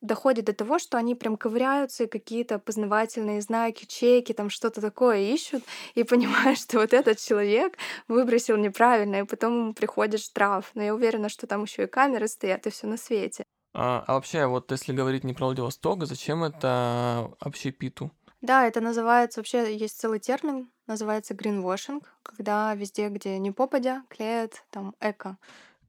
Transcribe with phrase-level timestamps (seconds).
[0.00, 5.18] доходит до того, что они прям ковыряются и какие-то познавательные знаки, чеки, там что-то такое
[5.18, 10.70] ищут, и понимаешь, что вот этот человек выбросил неправильно, и потом ему приходит штраф.
[10.74, 13.44] Но я уверена, что там еще и камеры стоят, и все на свете.
[13.74, 18.10] А, а вообще, вот если говорить не про Владивосток, зачем это общепиту?
[18.40, 24.64] Да, это называется, вообще есть целый термин, называется greenwashing, когда везде, где не попадя, клеят
[24.70, 25.38] там эко.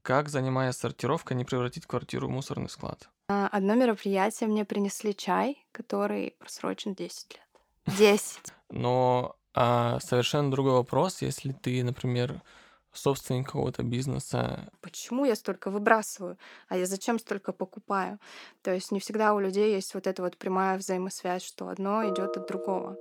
[0.02, 3.10] Как, занимаясь сортировкой, не превратить квартиру в мусорный склад?
[3.30, 7.96] А, Одно мероприятие мне принесли чай, который просрочен 10 лет.
[7.98, 8.40] 10.
[8.72, 12.42] Но а, совершенно другой вопрос, если ты, например,
[12.92, 14.72] собственник какого-то бизнеса.
[14.82, 16.38] Почему я столько выбрасываю?
[16.70, 18.20] А я зачем столько покупаю?
[18.64, 22.36] То есть не всегда у людей есть вот эта вот прямая взаимосвязь, что одно идет
[22.36, 22.98] от другого.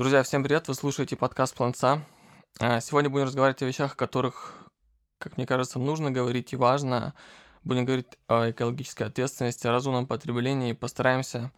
[0.00, 0.66] Друзья, всем привет!
[0.66, 2.02] Вы слушаете подкаст Планца.
[2.58, 4.54] Сегодня будем разговаривать о вещах, о которых,
[5.18, 7.12] как мне кажется, нужно говорить и важно.
[7.64, 11.52] Будем говорить о экологической ответственности, о разумном потреблении и постараемся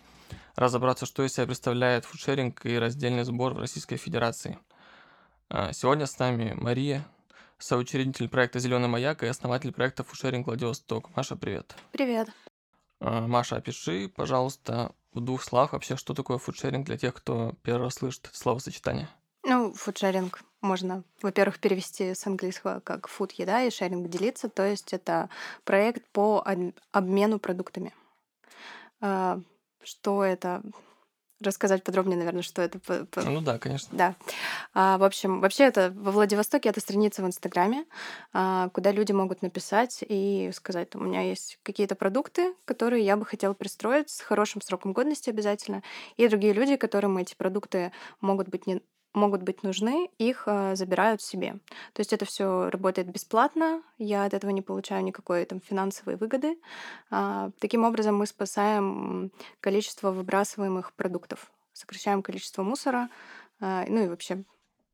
[0.57, 4.59] разобраться, что из себя представляет фудшеринг и раздельный сбор в Российской Федерации.
[5.49, 7.07] А, Сегодня с нами Мария,
[7.59, 11.15] соучредитель проекта «Зеленый маяк» и основатель проекта «Фудшеринг Владивосток».
[11.15, 11.77] Маша, привет.
[11.93, 12.29] Привет.
[12.99, 17.85] А, Маша, опиши, пожалуйста, в двух словах вообще, что такое фудшеринг для тех, кто первый
[17.85, 19.09] раз слышит словосочетание?
[19.45, 24.93] Ну, фудшеринг можно, во-первых, перевести с английского как food еда и шеринг делиться, то есть
[24.93, 25.29] это
[25.65, 27.93] проект по об- обмену продуктами.
[29.01, 29.41] А,
[29.83, 30.63] Что это?
[31.43, 32.79] Рассказать подробнее, наверное, что это.
[33.17, 33.89] Ну да, конечно.
[33.97, 34.15] Да.
[34.75, 37.85] А, в общем, вообще это во Владивостоке это страница в Инстаграме,
[38.33, 43.25] а, куда люди могут написать и сказать, у меня есть какие-то продукты, которые я бы
[43.25, 45.83] хотела пристроить с хорошим сроком годности обязательно,
[46.17, 48.83] и другие люди, которым эти продукты могут быть не
[49.15, 51.53] могут быть нужны, их а, забирают себе.
[51.93, 56.59] То есть это все работает бесплатно, я от этого не получаю никакой там финансовой выгоды.
[57.11, 59.31] А, таким образом мы спасаем
[59.61, 63.09] количество выбрасываемых продуктов, сокращаем количество мусора,
[63.61, 64.45] а, ну и вообще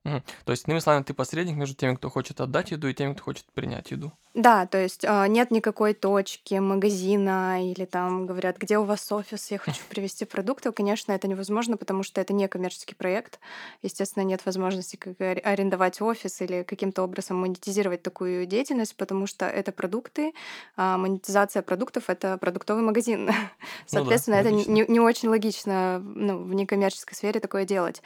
[0.04, 3.25] То есть, иными словами, ты посредник между теми, кто хочет отдать еду, и теми, кто
[3.25, 4.12] хочет принять еду.
[4.34, 9.50] Да, то есть а, нет никакой точки, магазина или там говорят, где у вас офис,
[9.50, 10.70] я хочу привезти продукты.
[10.70, 13.41] Конечно, это невозможно, потому что это не коммерческий проект.
[13.82, 19.72] Естественно, нет возможности как арендовать офис или каким-то образом монетизировать такую деятельность, потому что это
[19.72, 20.32] продукты,
[20.76, 23.26] а монетизация продуктов— это продуктовый магазин.
[23.26, 23.50] Ну да,
[23.86, 24.72] Соответственно, это не, логично.
[24.72, 28.03] не- не очень логично ну, в некоммерческой сфере такое делать.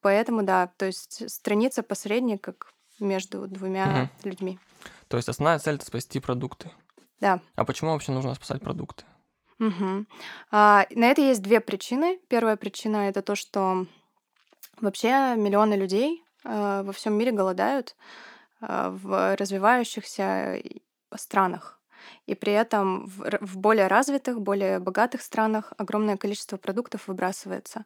[0.00, 4.10] Поэтому, да, то есть страница посредник как между двумя Мгм.
[4.24, 4.58] людьми.
[5.08, 6.70] То есть, основная цель это спасти продукты.
[7.20, 7.40] Да.
[7.56, 9.04] А почему вообще нужно спасать продукты?
[9.58, 10.06] Мгм.
[10.50, 12.20] А, на это есть две причины.
[12.28, 13.86] Первая причина это то, что
[14.80, 17.96] вообще миллионы людей а, во всем мире голодают
[18.60, 20.82] а, в развивающихся и-
[21.16, 21.77] странах.
[22.26, 27.84] И при этом в, в более развитых, более богатых странах огромное количество продуктов выбрасывается.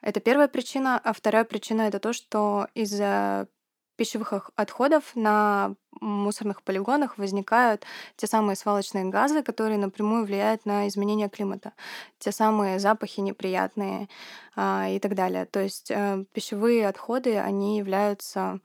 [0.00, 1.00] Это первая причина.
[1.02, 3.48] А вторая причина это то, что из-за
[3.96, 7.84] пищевых отходов на мусорных полигонах возникают
[8.16, 11.72] те самые свалочные газы, которые напрямую влияют на изменение климата,
[12.18, 14.08] те самые запахи неприятные
[14.56, 15.46] а, и так далее.
[15.46, 18.60] То есть э, пищевые отходы, они являются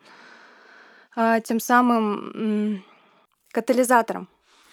[1.15, 2.83] а, тем самым м,
[3.51, 4.29] катализатором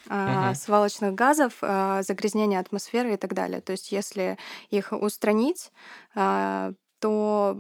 [0.09, 0.55] а, Мгм.
[0.55, 3.61] свалочных газов, а, загрязнения атмосферы и так далее.
[3.61, 4.39] То есть если
[4.71, 5.73] их устранить,
[6.15, 7.59] а, то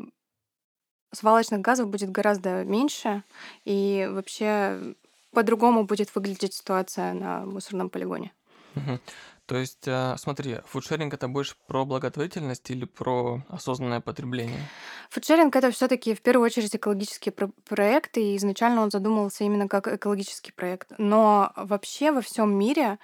[1.12, 3.23] свалочных газов будет гораздо меньше,
[3.65, 4.95] и вообще
[5.33, 8.33] по-другому будет выглядеть ситуация на мусорном полигоне.
[8.75, 9.01] Мгм.
[9.47, 14.61] То есть, а, смотри, фудшеринг это больше про благотворительность или про осознанное потребление?
[15.11, 19.87] Фудшеринг это все-таки в первую очередь экологический про- проект, и изначально он задумывался именно как
[19.87, 20.93] экологический проект.
[20.99, 22.99] Но вообще во всем мире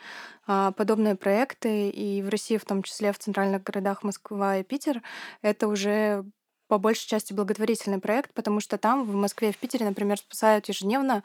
[0.46, 5.00] а, подобные проекты, и в России в том числе в центральных городах Москва и Питер,
[5.42, 6.24] это уже
[6.66, 10.68] по большей части благотворительный проект, потому что там, в Москве и в Питере, например, спасают
[10.68, 11.22] ежедневно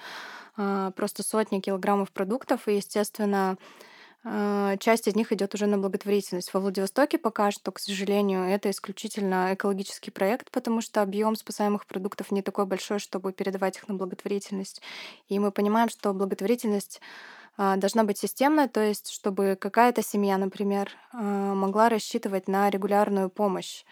[0.58, 3.58] а, просто сотни килограммов продуктов, и, естественно,
[4.80, 6.54] часть из них идет уже на благотворительность.
[6.54, 12.32] Во Владивостоке пока что, к сожалению, это исключительно экологический проект, потому что объем спасаемых продуктов
[12.32, 14.82] не такой большой, чтобы передавать их на благотворительность.
[15.30, 17.02] И мы понимаем, что благотворительность
[17.58, 23.30] а, должна быть системной, то есть чтобы какая-то семья, например, а, могла рассчитывать на регулярную
[23.30, 23.84] помощь.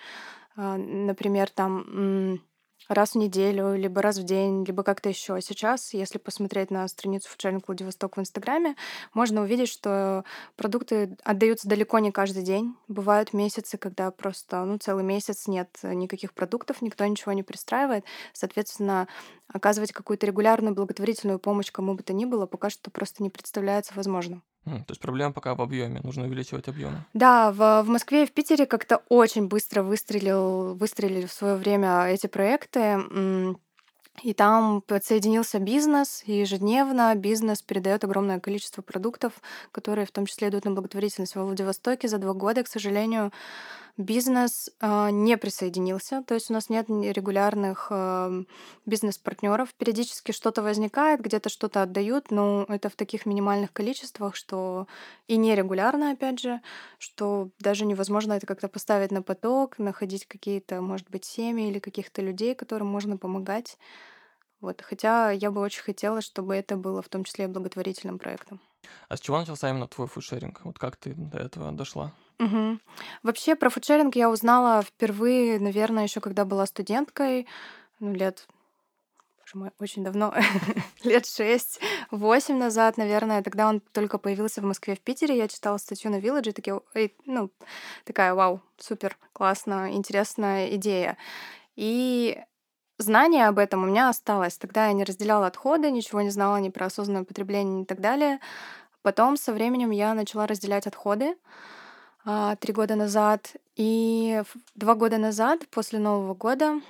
[0.55, 2.39] А, Например, там
[2.87, 5.39] раз в неделю, либо раз в день, либо как-то еще.
[5.41, 8.75] Сейчас, если посмотреть на страницу Фуджеринг Владивосток в Инстаграме,
[9.13, 10.23] можно увидеть, что
[10.55, 12.75] продукты отдаются далеко не каждый день.
[12.87, 18.05] Бывают месяцы, когда просто ну, целый месяц нет никаких продуктов, никто ничего не пристраивает.
[18.33, 19.07] Соответственно,
[19.47, 23.93] оказывать какую-то регулярную благотворительную помощь кому бы то ни было пока что просто не представляется
[23.95, 24.43] возможным.
[24.65, 27.05] То есть проблема пока в объеме, нужно увеличивать объемы.
[27.13, 32.05] Да, в, в Москве и в Питере как-то очень быстро выстрелил, выстрелили в свое время
[32.07, 33.55] эти проекты.
[34.23, 39.33] И там подсоединился бизнес, и ежедневно бизнес передает огромное количество продуктов,
[39.71, 41.35] которые в том числе идут на благотворительность.
[41.35, 43.33] Во Владивостоке за два года, к сожалению,
[43.97, 48.43] бизнес э, не присоединился, то есть у нас нет регулярных э,
[48.85, 49.73] бизнес-партнеров.
[49.75, 54.87] Периодически что-то возникает, где-то что-то отдают, но это в таких минимальных количествах, что
[55.27, 56.61] и нерегулярно, опять же,
[56.97, 62.21] что даже невозможно это как-то поставить на поток, находить какие-то, может быть, семьи или каких-то
[62.21, 63.77] людей, которым можно помогать.
[64.59, 64.81] Вот.
[64.81, 68.59] Хотя я бы очень хотела, чтобы это было в том числе благотворительным проектом.
[69.09, 70.61] А с чего начался именно твой фудшеринг?
[70.63, 72.13] Вот как ты до этого дошла?
[72.39, 72.79] Угу.
[73.23, 77.47] Вообще про фудшеринг я узнала впервые, наверное, еще когда была студенткой,
[77.99, 78.47] ну, лет
[79.45, 80.33] боже мой, очень давно,
[81.03, 81.79] лет шесть,
[82.09, 86.19] восемь назад, наверное, тогда он только появился в Москве, в Питере, я читала статью на
[86.19, 86.81] Village, и такие,
[87.25, 87.51] ну,
[88.05, 91.17] такая, вау, супер, классно, интересная идея.
[91.75, 92.39] И
[92.97, 94.57] знание об этом у меня осталось.
[94.57, 98.39] Тогда я не разделяла отходы, ничего не знала ни про осознанное потребление и так далее.
[99.01, 101.35] Потом со временем я начала разделять отходы
[102.25, 103.53] а, три года назад.
[103.75, 104.41] И
[104.73, 106.81] два года назад, после Нового года,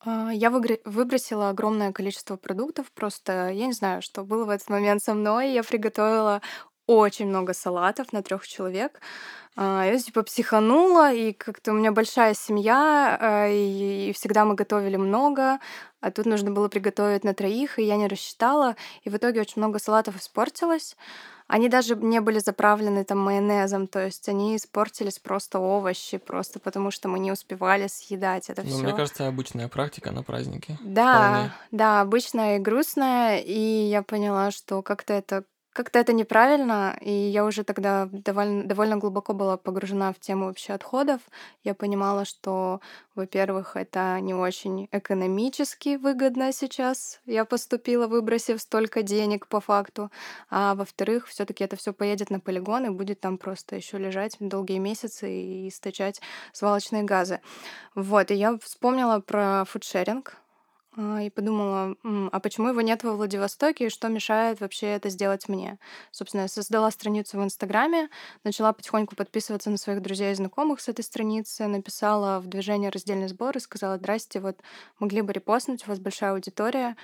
[0.00, 2.90] а, я выбросила огромное количество продуктов.
[2.92, 5.52] Просто я не знаю, что было в этот момент со мной.
[5.52, 6.42] Я приготовила
[6.86, 9.00] очень много салатов на трех человек.
[9.56, 14.96] А, я типа психанула, и как-то у меня большая семья, а, и всегда мы готовили
[14.96, 15.60] много,
[16.00, 19.54] а тут нужно было приготовить на троих, и я не рассчитала, и в итоге очень
[19.56, 20.96] много салатов испортилось.
[21.46, 26.90] Они даже не были заправлены там майонезом, то есть они испортились просто овощи, просто потому
[26.90, 28.78] что мы не успевали съедать это ну, все.
[28.78, 30.78] Мне кажется, обычная практика на празднике.
[30.82, 31.52] Да, Вполне.
[31.70, 35.44] да, обычная и грустная, и я поняла, что как-то это
[35.74, 40.72] как-то это неправильно, и я уже тогда довольно, довольно глубоко была погружена в тему вообще
[40.72, 41.20] отходов.
[41.64, 42.80] Я понимала, что,
[43.16, 47.20] во-первых, это не очень экономически выгодно сейчас.
[47.26, 50.12] Я поступила, выбросив столько денег по факту.
[50.48, 54.36] А во-вторых, все таки это все поедет на полигон и будет там просто еще лежать
[54.38, 56.20] долгие месяцы и источать
[56.52, 57.40] свалочные газы.
[57.96, 60.36] Вот, и я вспомнила про фудшеринг,
[60.96, 65.78] и подумала, а почему его нет во Владивостоке, и что мешает вообще это сделать мне?
[66.12, 68.10] Собственно, я создала страницу в Инстаграме,
[68.44, 73.28] начала потихоньку подписываться на своих друзей и знакомых с этой страницы, написала в движение раздельный
[73.28, 74.60] сбор и сказала, здрасте, вот
[75.00, 76.96] могли бы репостнуть, у вас большая аудитория.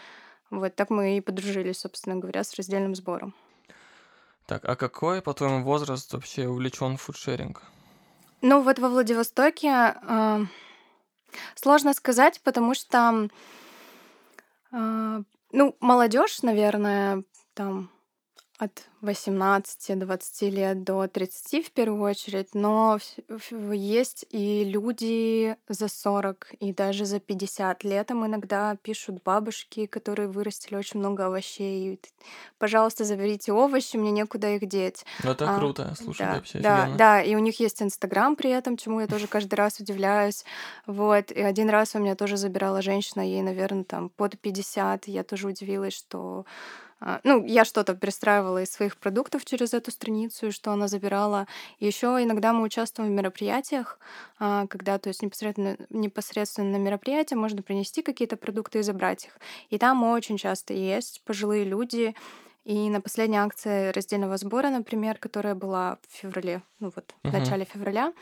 [0.50, 3.34] Вот так мы и подружились, собственно говоря, с раздельным сбором.
[4.46, 7.62] Так, а какой, по твоему возраст вообще увлечен фудшеринг?
[8.42, 10.44] Ну вот во Владивостоке э,
[11.54, 13.28] сложно сказать, потому что а,
[14.72, 17.24] ну, молодежь, наверное,
[17.54, 17.90] там
[18.60, 22.98] от 18-20 лет до 30 в первую очередь, но
[23.70, 30.76] есть и люди за 40 и даже за 50 летом иногда пишут бабушки, которые вырастили
[30.76, 31.94] очень много овощей.
[31.94, 32.00] И,
[32.58, 35.06] Пожалуйста, заберите овощи, мне некуда их деть.
[35.24, 36.98] Ну, это а, круто, слушай, да, вообще да, офигенно.
[36.98, 40.44] да, и у них есть Инстаграм при этом, чему я тоже каждый раз удивляюсь.
[40.86, 45.24] Вот, и один раз у меня тоже забирала женщина, ей, наверное, там под 50, я
[45.24, 46.44] тоже удивилась, что
[47.24, 51.46] ну, я что-то пристраивала из своих продуктов через эту страницу, и что она забирала.
[51.78, 53.98] Еще иногда мы участвуем в мероприятиях,
[54.38, 59.38] а, когда, то есть непосредственно, непосредственно на мероприятие можно принести какие-то продукты и забрать их.
[59.70, 62.14] И там очень часто есть пожилые люди,
[62.64, 67.64] и на последней акции раздельного сбора, например, которая была в феврале, ну вот, в начале
[67.64, 68.12] февраля,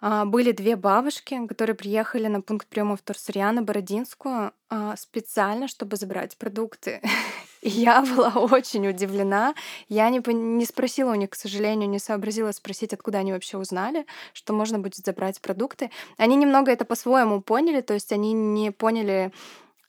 [0.00, 5.96] а, были две бабушки, которые приехали на пункт приема в Торсурья Бородинскую а, специально, чтобы
[5.96, 7.00] забрать продукты.
[7.66, 9.54] Я была очень удивлена.
[9.88, 14.04] Я не, не спросила у них, к сожалению, не сообразила спросить, откуда они вообще узнали,
[14.34, 15.90] что можно будет забрать продукты.
[16.18, 19.32] Они немного это по-своему поняли, то есть они не поняли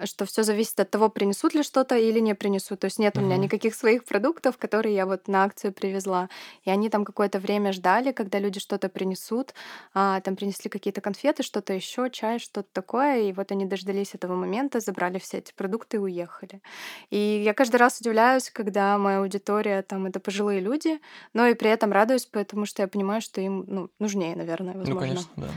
[0.03, 2.79] что все зависит от того, принесут ли что-то или не принесут.
[2.79, 6.29] То есть нет у меня никаких своих продуктов, которые я вот на акцию привезла.
[6.63, 9.53] И они там какое-то время ждали, когда люди что-то принесут.
[9.93, 13.21] А, там принесли какие-то конфеты, что-то еще, чай, что-то такое.
[13.21, 16.61] И вот они дождались этого момента, забрали все эти продукты и уехали.
[17.09, 20.99] И я каждый раз удивляюсь, когда моя аудитория там это пожилые люди,
[21.33, 24.79] но и при этом радуюсь, потому что я понимаю, что им ну, нужнее, наверное, Ну,
[24.79, 25.01] возможно.
[25.01, 25.49] конечно, да.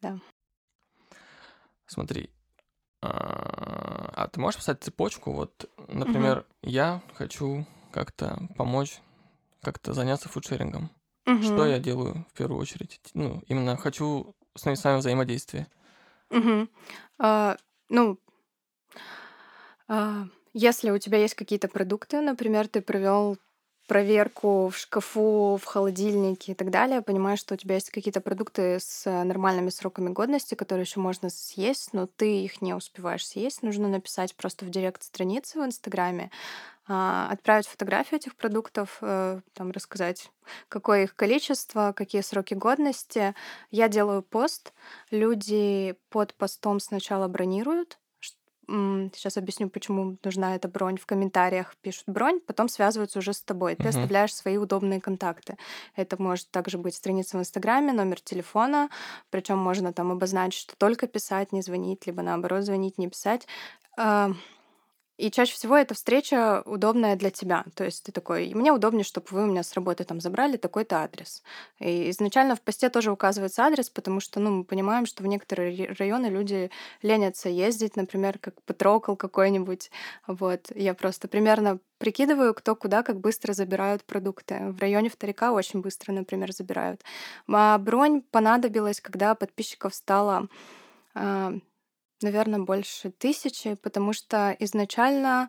[0.00, 0.18] Да.
[1.86, 2.30] Смотри,
[3.04, 5.32] а, а ты можешь писать цепочку?
[5.32, 6.46] Вот, например, угу.
[6.70, 8.98] я хочу как-то помочь,
[9.62, 10.90] как-то заняться фудшерингом.
[11.26, 11.42] Угу.
[11.42, 13.00] Что я делаю в первую очередь?
[13.14, 15.66] Ну, именно хочу с вами взаимодействие.
[16.30, 16.68] Угу.
[17.18, 17.56] А,
[17.88, 18.18] ну,
[19.88, 23.38] а, если у тебя есть какие-то продукты, например, ты провел
[23.86, 28.78] проверку в шкафу, в холодильнике и так далее, понимаешь, что у тебя есть какие-то продукты
[28.80, 33.88] с нормальными сроками годности, которые еще можно съесть, но ты их не успеваешь съесть, нужно
[33.88, 36.30] написать просто в директ страницы в Инстаграме,
[36.86, 40.30] а, отправить фотографию этих продуктов, э, там рассказать,
[40.68, 43.34] какое их количество, какие сроки годности.
[43.70, 44.74] Я делаю пост,
[45.10, 47.98] люди под постом сначала бронируют,
[48.66, 50.96] Сейчас объясню, почему нужна эта бронь.
[50.96, 53.74] В комментариях пишут бронь, потом связываются уже с тобой.
[53.74, 53.88] Ты uh-huh.
[53.88, 55.56] оставляешь свои удобные контакты.
[55.96, 58.88] Это может также быть страница в Инстаграме, номер телефона.
[59.30, 63.46] Причем можно там обозначить, что только писать, не звонить, либо наоборот звонить, не писать.
[65.16, 67.64] И чаще всего эта встреча удобная для тебя.
[67.74, 71.02] То есть ты такой, мне удобнее, чтобы вы у меня с работы там забрали такой-то
[71.02, 71.42] адрес.
[71.78, 75.94] И изначально в посте тоже указывается адрес, потому что, ну, мы понимаем, что в некоторые
[75.98, 76.70] районы люди
[77.02, 79.90] ленятся ездить, например, как Петрокол какой-нибудь.
[80.26, 80.72] Вот.
[80.74, 84.72] Я просто примерно прикидываю, кто куда, как быстро забирают продукты.
[84.72, 87.02] В районе вторика очень быстро, например, забирают.
[87.48, 90.48] А бронь понадобилась, когда подписчиков стало
[91.14, 91.54] а,
[92.24, 95.48] наверное, больше тысячи, потому что изначально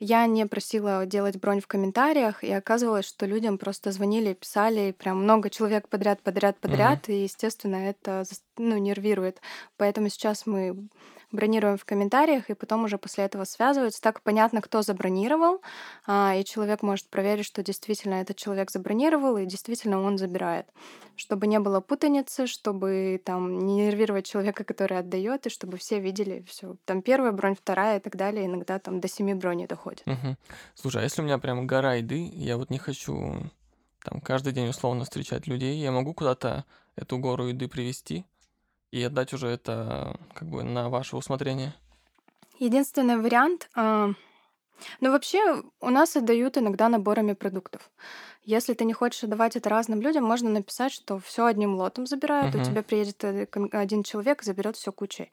[0.00, 5.22] я не просила делать бронь в комментариях, и оказывалось, что людям просто звонили, писали, прям
[5.24, 7.14] много человек подряд, подряд, подряд, mm-hmm.
[7.14, 8.24] и, естественно, это
[8.56, 9.40] ну, нервирует.
[9.76, 10.88] Поэтому сейчас мы
[11.32, 14.00] бронируем в комментариях, и потом уже после этого связываются.
[14.00, 15.60] Так понятно, кто забронировал,
[16.06, 20.66] а, и человек может проверить, что действительно этот человек забронировал, и действительно он забирает.
[21.16, 26.44] Чтобы не было путаницы, чтобы там не нервировать человека, который отдает, и чтобы все видели
[26.48, 26.76] все.
[26.84, 28.46] Там первая бронь, вторая и так далее.
[28.46, 30.02] Иногда там до семи броней доходит.
[30.06, 30.36] Угу.
[30.74, 33.50] Слушай, а если у меня прям гора еды, я вот не хочу
[34.04, 36.64] там каждый день условно встречать людей, я могу куда-то
[36.96, 38.24] эту гору еды привести?
[38.90, 41.74] И отдать уже это как бы на ваше усмотрение?
[42.58, 43.70] Единственный вариант...
[43.76, 44.12] Э,
[45.00, 47.90] ну, вообще, у нас отдают иногда наборами продуктов.
[48.48, 52.54] Если ты не хочешь отдавать это разным людям, можно написать, что все одним лотом забирают,
[52.54, 52.62] uh-huh.
[52.62, 55.30] у тебя приедет э, один человек и заберет все кучей.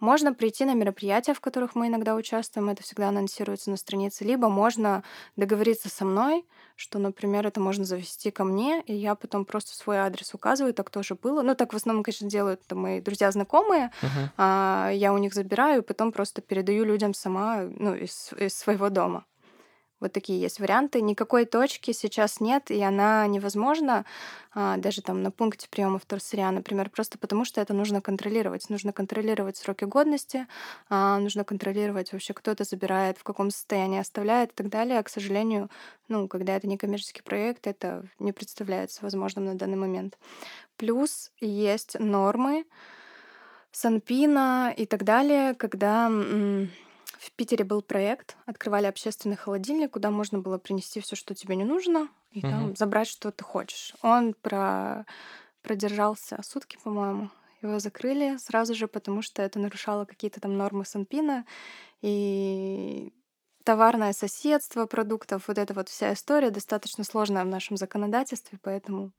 [0.00, 4.50] Можно прийти на мероприятия, в которых мы иногда участвуем, это всегда анонсируется на странице, либо
[4.50, 5.02] можно
[5.34, 6.44] договориться со мной,
[6.76, 10.90] что, например, это можно завести ко мне, и я потом просто свой адрес указываю, так
[10.90, 11.40] тоже было.
[11.40, 14.28] Ну, так в основном, конечно, делают это мои друзья знакомые, uh-huh.
[14.36, 18.90] а я у них забираю, и потом просто передаю людям сама, ну, из, из своего
[18.90, 19.24] дома.
[20.00, 21.00] Вот такие есть варианты.
[21.00, 24.04] Никакой точки сейчас нет, и она невозможна
[24.54, 28.70] а, даже там на пункте приема вторсырья, например, просто потому что это нужно контролировать.
[28.70, 30.46] Нужно контролировать сроки годности,
[30.88, 34.98] а, нужно контролировать вообще, кто это забирает, в каком состоянии оставляет и так далее.
[34.98, 35.68] А, к сожалению,
[36.08, 40.16] ну, когда это не коммерческий проект, это не представляется возможным на данный момент.
[40.76, 42.64] Плюс есть нормы
[43.72, 46.08] Санпина и так далее, когда
[47.18, 51.64] в Питере был проект, открывали общественный холодильник, куда можно было принести все, что тебе не
[51.64, 52.48] нужно, и угу.
[52.48, 53.94] там забрать, что ты хочешь.
[54.02, 55.04] Он про...
[55.62, 57.30] продержался сутки, по-моему.
[57.60, 61.44] Его закрыли сразу же, потому что это нарушало какие-то там нормы Санпина.
[62.02, 63.12] И
[63.64, 69.12] товарное соседство продуктов, вот эта вот вся история достаточно сложная в нашем законодательстве, поэтому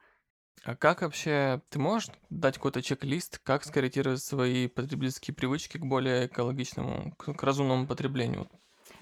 [0.63, 6.27] а как вообще ты можешь дать какой-то чек-лист, как скорректировать свои потребительские привычки к более
[6.27, 8.49] экологичному, к, к разумному потреблению?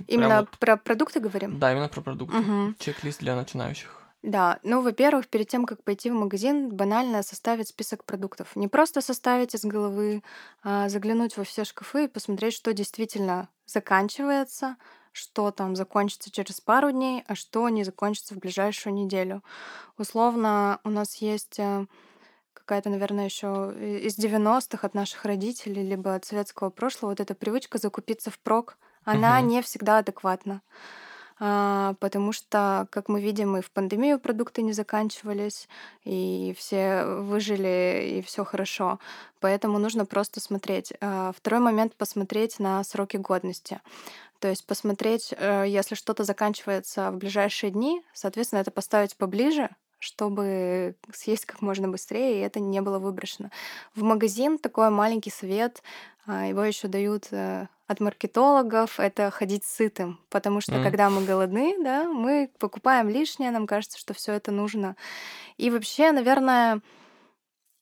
[0.07, 0.57] Именно вот...
[0.59, 1.59] про продукты говорим?
[1.59, 2.37] Да, именно про продукты.
[2.37, 2.75] Угу.
[2.79, 4.03] Чек-лист для начинающих.
[4.23, 8.55] Да, ну, во-первых, перед тем, как пойти в магазин, банально составить список продуктов.
[8.55, 10.23] Не просто составить из головы,
[10.63, 14.75] а заглянуть во все шкафы и посмотреть, что действительно заканчивается,
[15.17, 19.43] что там закончится через пару дней, а что не закончится в ближайшую неделю.
[19.97, 21.88] Условно, у нас есть э,
[22.53, 27.79] какая-то, наверное, еще из 90-х от наших родителей, либо от советского прошлого, вот эта привычка
[27.79, 29.47] закупиться впрок, она угу.
[29.47, 30.62] не всегда адекватна.
[31.39, 35.67] А, потому что, как мы видим, и в пандемию продукты не заканчивались,
[36.03, 39.00] и все выжили, и все хорошо.
[39.39, 40.93] Поэтому нужно просто смотреть.
[41.00, 43.81] А, второй момент— посмотреть на сроки годности.
[44.39, 50.96] То есть посмотреть, э, если что-то заканчивается в ближайшие дни, соответственно, это поставить поближе, чтобы
[51.12, 53.50] съесть как можно быстрее, и это не было выброшено.
[53.96, 55.82] В магазин такой маленький совет,
[56.27, 60.84] а, его еще дают э, от маркетологов, это ходить сытым, потому что mm.
[60.84, 64.96] когда мы голодны, да, мы покупаем лишнее, нам кажется, что все это нужно.
[65.58, 66.82] И вообще, наверное,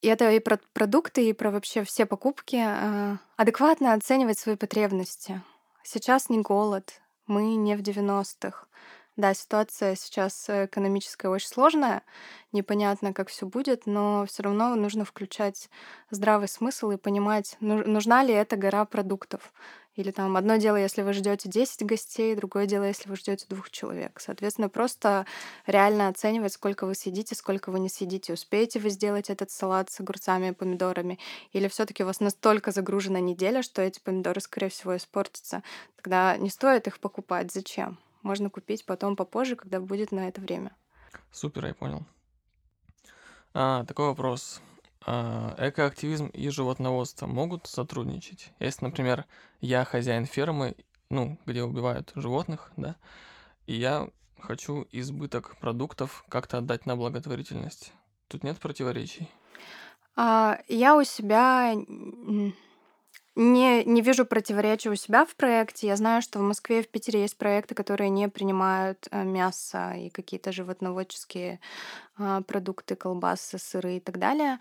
[0.02, 2.58] И это и про продукты, и про вообще все покупки.
[2.58, 5.42] А, адекватно оценивать свои потребности.
[5.88, 8.66] Сейчас не голод, мы не в 90-х.
[9.18, 12.04] Да, ситуация сейчас э, экономическая очень сложная,
[12.52, 15.70] непонятно, как все будет, но все равно нужно включать
[16.12, 19.54] здравый смысл и понимать, нужна ли эта гора продуктов.
[19.96, 23.70] Или там одно дело, если вы ждете 10 гостей, другое дело, если вы ждете двух
[23.70, 24.20] человек.
[24.20, 25.26] Соответственно, просто
[25.66, 28.34] реально оценивать, сколько вы съедите, сколько вы не съедите.
[28.34, 31.18] Успеете вы сделать этот салат с огурцами и помидорами?
[31.54, 35.64] Или все таки у вас настолько загружена неделя, что эти помидоры, скорее всего, испортятся?
[35.96, 37.54] Тогда не стоит их покупать.
[37.54, 37.98] Зачем?
[38.26, 40.76] Можно купить потом попозже, когда будет на это время.
[41.32, 42.08] Супер, я понял.
[43.54, 44.64] А, такой вопрос.
[45.06, 48.52] А, экоактивизм и животноводство могут сотрудничать?
[48.60, 49.26] Если, например,
[49.62, 50.76] я хозяин фермы,
[51.12, 52.96] ну, где убивают животных, да,
[53.68, 57.94] и я хочу избыток продуктов как-то отдать на благотворительность.
[58.28, 59.30] Тут нет противоречий?
[60.16, 61.76] А, я у себя
[63.36, 65.88] не, не вижу противоречия у себя в проекте.
[65.88, 69.92] Я знаю, что в Москве и в Питере есть проекты, которые не принимают э, мясо
[69.92, 71.60] и какие-то животноводческие
[72.18, 74.60] а, продукты, колбасы, сыры и так далее.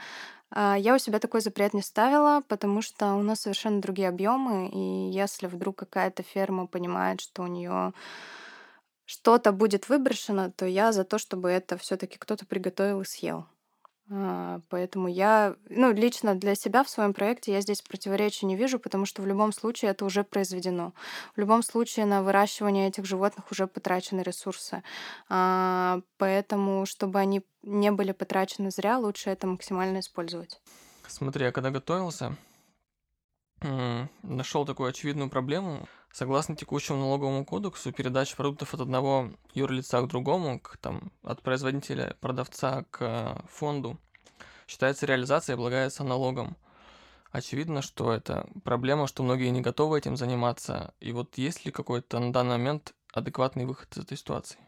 [0.50, 4.68] А, я у себя такой запрет не ставила, потому что у нас совершенно другие объемы,
[4.68, 7.92] и если вдруг какая-то ферма понимает, что у нее
[9.04, 13.46] что-то будет выброшено, то я за то, чтобы это все-таки кто-то приготовил и съел.
[14.10, 18.78] А, поэтому я, ну, лично для себя в своем проекте я здесь противоречия не вижу,
[18.78, 20.92] потому что в любом случае это уже произведено.
[21.34, 24.82] В любом случае на выращивание этих животных уже потрачены ресурсы.
[25.28, 30.60] А, поэтому, чтобы они не были потрачены зря, лучше это максимально использовать.
[31.06, 32.36] Смотри, я когда готовился,
[34.22, 35.88] нашел такую очевидную проблему.
[36.12, 42.16] Согласно текущему налоговому кодексу, передача продуктов от одного юрлица к другому, к, там, от производителя,
[42.20, 43.98] продавца к э, фонду,
[44.68, 46.56] считается реализацией и облагается налогом.
[47.32, 50.94] Очевидно, что это проблема, что многие не готовы этим заниматься.
[51.00, 54.58] И вот есть ли какой-то на данный момент адекватный выход из этой ситуации?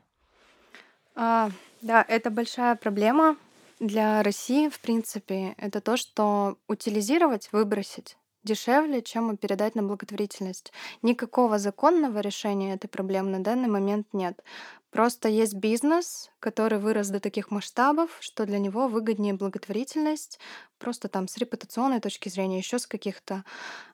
[1.15, 1.51] А,
[1.81, 3.37] да, это большая проблема
[3.79, 5.55] для России, в принципе.
[5.59, 10.73] Это то, что утилизировать, выбросить дешевле, чем передать на благотворительность.
[11.03, 14.43] Никакого законного решения этой проблемы на данный момент нет.
[14.91, 20.39] Просто есть бизнес, который вырос до таких масштабов, что для него выгоднее благотворительность,
[20.79, 23.45] просто там с репутационной точки зрения, еще с каких-то.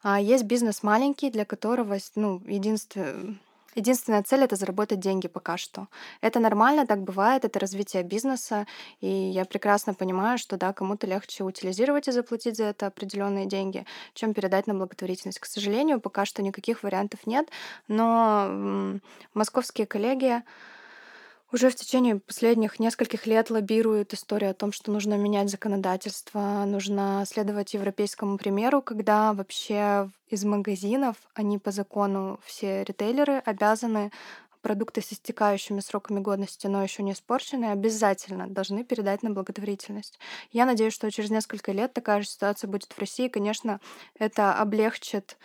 [0.03, 3.37] А есть бизнес маленький, для которого ну, единственное
[3.75, 5.89] Единственная цель— это заработать деньги пока что.
[6.21, 8.67] Это нормально, так бывает, это развитие бизнеса,
[9.01, 13.87] и я прекрасно понимаю, что да, кому-то легче утилизировать и заплатить за это определенные деньги,
[14.15, 15.41] чем передать на благотворительность.
[15.41, 17.49] К сожалению, пока что никаких вариантов нет,
[17.89, 18.99] но
[19.35, 20.43] московские коллеги
[21.53, 27.25] уже в течение последних нескольких лет лоббируют историю о том, что нужно менять законодательство, нужно
[27.27, 34.11] следовать европейскому примеру, когда вообще из магазинов они по закону все ритейлеры обязаны
[34.63, 40.19] продукты с истекающими сроками годности, но еще не испорченные, обязательно должны передать на благотворительность.
[40.53, 43.29] Я надеюсь, что через несколько лет такая же ситуация будет в России.
[43.29, 43.81] Конечно,
[44.19, 45.37] это облегчит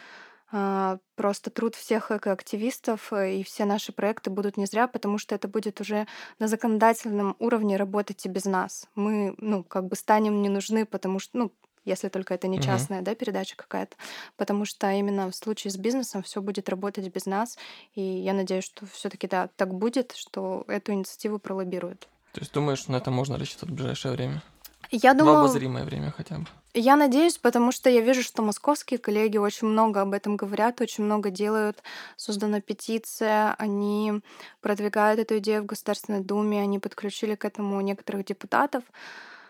[0.49, 5.47] просто труд всех экоактивистов, э, и все наши проекты будут не зря, потому что это
[5.47, 6.07] будет уже
[6.39, 8.87] на законодательном уровне работать и без нас.
[8.95, 11.51] Мы, ну, как бы станем не нужны, потому что, ну,
[11.83, 13.95] если только это не частная, да, передача какая-то,
[14.35, 17.57] потому что именно в случае с бизнесом все будет работать без нас,
[17.95, 22.09] и я надеюсь, что все-таки да, так будет, что эту инициативу пролоббируют.
[22.33, 24.43] То есть думаешь, на это можно рассчитывать в ближайшее время?
[24.91, 25.37] Я думаю...
[25.37, 26.45] В обозримое время хотя бы.
[26.73, 31.03] Я надеюсь, потому что я вижу, что московские коллеги очень много об этом говорят, очень
[31.03, 31.81] много делают.
[32.15, 34.21] Создана петиция, они
[34.61, 38.83] продвигают эту идею в Государственной Думе, они подключили к этому некоторых депутатов.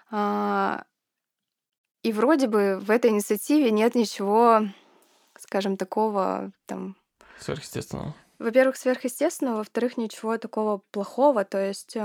[0.09, 0.85] А,
[2.03, 4.61] и вроде бы в этой инициативе нет ничего,
[5.37, 6.95] скажем, такого там...
[7.39, 8.15] Сверхъестественного.
[8.39, 11.43] Во-первых, сверхъестественного, во-вторых, ничего такого плохого.
[11.43, 11.97] То есть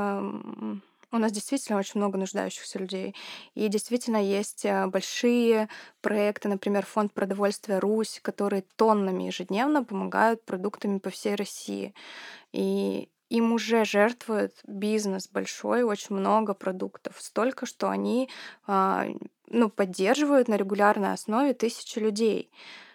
[1.13, 3.15] у нас действительно очень много нуждающихся людей.
[3.55, 5.69] И действительно есть э, большие
[6.01, 11.95] проекты, например, Фонд продовольствия Русь, которые тоннами ежедневно помогают продуктами по всей России.
[12.53, 17.15] И им уже жертвует бизнес большой, очень много продуктов.
[17.19, 18.29] Столько, что они
[18.67, 19.07] а,
[19.49, 22.51] ну, поддерживают на регулярной основе тысячи людей.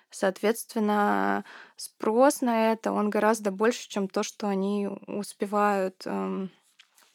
[0.10, 1.44] Соответственно,
[1.76, 6.52] спрос на это, он гораздо больше, чем то, что они успевают эм,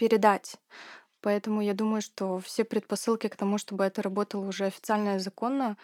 [0.03, 0.57] передать.
[1.21, 5.77] Поэтому я думаю, что все предпосылки к тому, чтобы это работало уже официально и законно,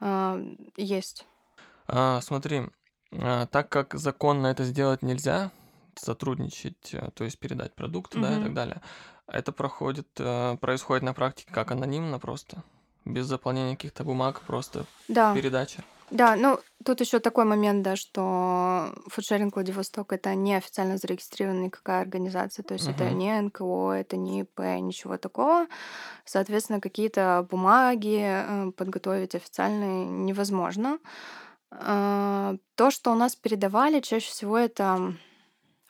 [0.00, 0.42] а,
[0.76, 1.24] есть.
[1.86, 2.62] А, смотри,
[3.12, 5.52] а, так как законно это сделать нельзя,
[5.94, 8.80] сотрудничать, э, то есть передать продукты, да, и так далее,
[9.28, 12.64] это проходит, э, происходит на практике как анонимно просто.
[13.04, 15.32] без заполнения каких-то бумаг, просто Да.
[15.34, 15.84] передача.
[16.10, 22.00] Да, ну тут еще такой момент, да, что фудшеринг Владивосток это не официально зарегистрированная никакая
[22.00, 23.18] организация, то есть это Мгм.
[23.18, 25.66] не НКО, это не ИП, ничего такого.
[26.24, 30.98] Соответственно, какие-то бумаги э, подготовить официальные невозможно.
[31.70, 35.14] А, То, что у нас передавали, чаще всего это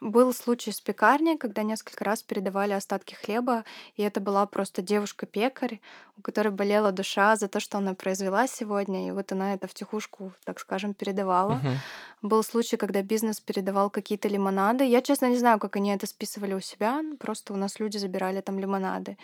[0.01, 3.65] был случай с пекарней, когда несколько раз передавали остатки хлеба,
[3.97, 5.81] и это была просто девушка-пекарь,
[6.17, 10.33] у которой болела душа за то, что она произвела сегодня, и вот она это втихушку,
[10.45, 11.55] так скажем, передавала.
[11.55, 11.77] Мгм.
[12.23, 14.85] Был случай, когда бизнес передавал какие-то лимонады.
[14.85, 18.41] Я, честно, не знаю, как они это списывали у себя, просто у нас люди забирали
[18.41, 19.17] там лимонады.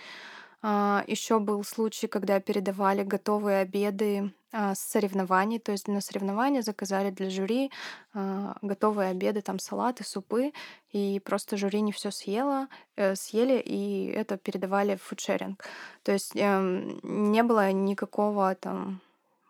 [0.63, 7.11] Еще был случай, когда передавали готовые обеды а, с соревнований, то есть на соревнования заказали
[7.11, 7.71] для жюри
[8.15, 10.53] а, готовые обеды, там салаты, супы,
[10.93, 15.63] и просто жюри не все съело, э, съели, и это передавали в фудшеринг.
[16.03, 19.03] То есть эм, не было никакого там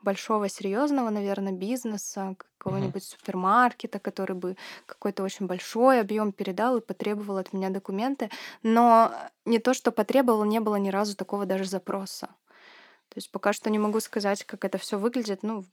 [0.07, 7.38] большого серьезного, наверное, бизнеса, какого-нибудь супермаркета, который бы какой-то очень большой объем передал и потребовал
[7.38, 8.31] от меня документы.
[8.62, 9.12] Но
[9.45, 12.29] не то, что потребовал, не было ни разу такого даже запроса.
[13.09, 15.42] То есть пока что не могу сказать, как это все выглядит.
[15.42, 15.64] Ну,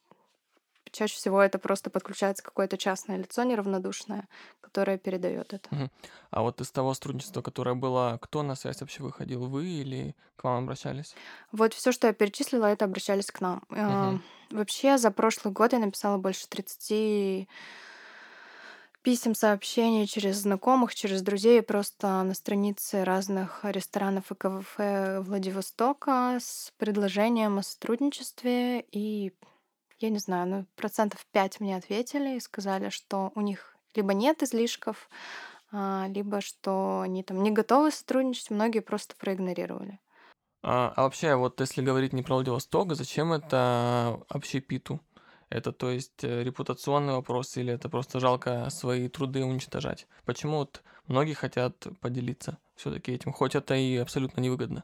[0.93, 4.27] чаще всего это просто подключается какое-то частное лицо неравнодушное,
[4.61, 5.89] которое передает это.
[6.29, 9.47] А вот из того сотрудничества, которое было, кто на связь вообще выходил?
[9.47, 11.15] Вы или к вам обращались?
[11.51, 13.63] Вот все, что я перечислила, это обращались к нам.
[13.69, 14.23] Мгм.
[14.51, 17.47] Вообще за прошлый год я написала больше 30
[19.01, 26.71] писем, сообщений через знакомых, через друзей, просто на странице разных ресторанов и кафе Владивостока с
[26.77, 28.85] предложением о сотрудничестве.
[28.91, 29.33] И
[30.03, 34.43] я не знаю, ну, процентов 5 мне ответили и сказали, что у них либо нет
[34.43, 35.09] излишков,
[35.71, 39.99] а, либо что они там не готовы сотрудничать, многие просто проигнорировали.
[40.61, 44.99] А, а вообще, вот если говорить не про Владивосток, зачем это общепиту?
[45.49, 50.07] Это, то есть, э, репутационный вопрос или это просто жалко свои труды уничтожать?
[50.25, 54.83] Почему вот многие хотят поделиться все-таки этим, хоть это и абсолютно невыгодно?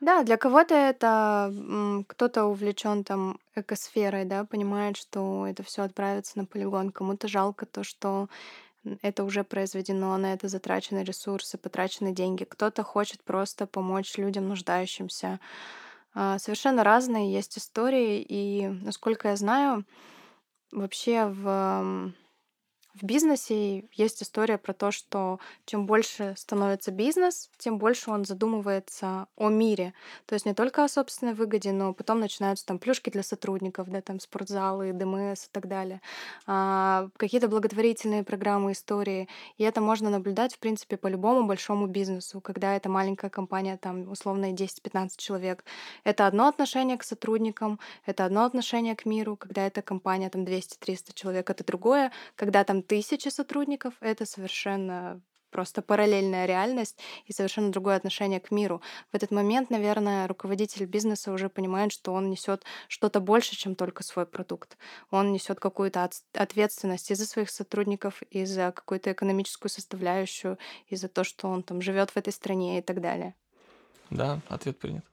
[0.00, 1.52] Да, для кого-то это
[2.08, 6.90] кто-то увлечен там экосферой, да, понимает, что это все отправится на полигон.
[6.90, 8.28] Кому-то жалко то, что
[9.02, 12.44] это уже произведено, на это затрачены ресурсы, потрачены деньги.
[12.44, 15.40] Кто-то хочет просто помочь людям нуждающимся.
[16.14, 19.84] А, Совершенно разные есть истории, и насколько я знаю,
[20.72, 22.12] вообще в
[23.00, 29.26] в бизнесе есть история про то, что чем больше становится бизнес, тем больше он задумывается
[29.36, 29.92] о мире.
[30.24, 34.00] То есть не только о собственной выгоде, но потом начинаются там плюшки для сотрудников, да,
[34.00, 36.00] там спортзалы, ДМС и так далее.
[36.46, 39.28] А, какие-то благотворительные программы, истории.
[39.58, 44.10] И это можно наблюдать, в принципе, по любому большому бизнесу, когда это маленькая компания, там,
[44.10, 45.64] условно, 10-15 человек.
[46.04, 51.12] Это одно отношение к сотрудникам, это одно отношение к миру, когда это компания, там, 200-300
[51.14, 55.20] человек, это другое, когда там тысячи сотрудников, это совершенно
[55.50, 58.82] просто параллельная реальность и совершенно другое отношение к миру.
[59.10, 64.02] В этот момент, наверное, руководитель бизнеса уже понимает, что он несет что-то больше, чем только
[64.02, 64.76] свой продукт.
[65.10, 70.96] Он несет какую-то от- ответственность и за своих сотрудников, и за какую-то экономическую составляющую, и
[70.96, 73.34] за то, что он там живет в этой стране и так далее.
[74.10, 75.04] Да, ответ принят.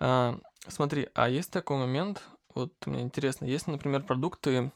[0.00, 2.22] А, смотри, а есть такой момент,
[2.54, 4.72] вот мне интересно, если, например, продукты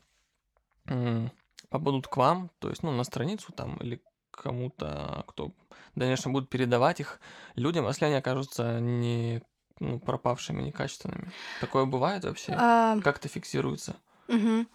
[1.73, 5.53] попадут к вам, то есть, ну, на страницу там или кому-то, кто
[5.95, 7.21] дальнейшем будет передавать их
[7.57, 9.43] людям, если они окажутся не
[9.81, 11.33] ну, пропавшими, некачественными.
[11.61, 12.53] Такое бывает вообще?
[12.53, 13.97] А, Как это фиксируется?
[14.29, 14.67] мгм.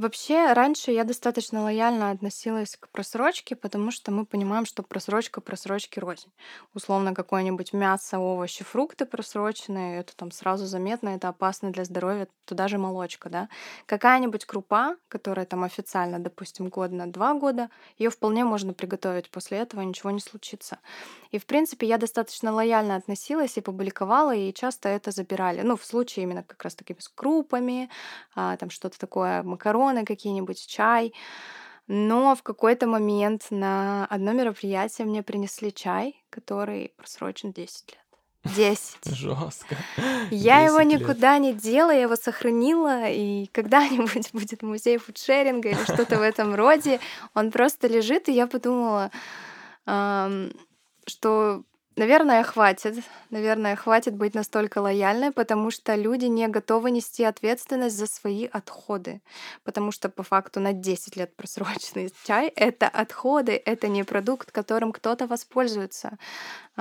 [0.00, 5.98] Вообще, раньше я достаточно лояльно относилась к просрочке, потому что мы понимаем, что просрочка просрочки
[5.98, 6.32] рознь.
[6.72, 12.66] Условно, какое-нибудь мясо, овощи, фрукты просроченные, это там сразу заметно, это опасно для здоровья, туда
[12.66, 13.50] же молочка, да.
[13.84, 19.58] Какая-нибудь крупа, которая там официально, допустим, год на два года, ее вполне можно приготовить после
[19.58, 20.78] этого, ничего не случится.
[21.30, 25.60] И, в принципе, я достаточно лояльно относилась и публиковала, и часто это забирали.
[25.60, 27.90] Ну, в случае именно как раз таки с крупами,
[28.34, 31.12] а, там что-то такое, макароны какие-нибудь, чай.
[31.86, 38.00] Но в какой-то момент на одно мероприятие мне принесли чай, который просрочен 10 лет.
[38.56, 39.16] 10.
[39.16, 39.76] Жестко.
[40.30, 41.00] Я его 10 лет.
[41.00, 46.54] никуда не дела, я его сохранила, и когда-нибудь будет музей фудшеринга или что-то в этом
[46.54, 47.00] роде.
[47.34, 49.10] Он просто лежит, и я подумала,
[49.84, 50.52] ам,
[51.06, 51.64] что
[52.00, 53.04] Наверное, хватит.
[53.28, 59.20] Наверное, хватит быть настолько лояльной, потому что люди не готовы нести ответственность за свои отходы.
[59.64, 64.92] Потому что по факту на 10 лет просроченный чай— это отходы, это не продукт, которым
[64.92, 66.16] кто-то воспользуется.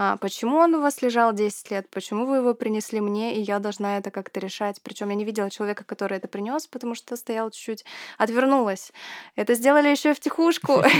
[0.01, 1.89] А почему он у вас лежал 10 лет?
[1.89, 4.81] Почему вы его принесли мне, и я должна это как-то решать?
[4.81, 7.83] Причем я не видела человека, который это принес, потому что стоял чуть-чуть,
[8.17, 8.93] отвернулась.
[9.35, 10.83] Это сделали еще в тихушку.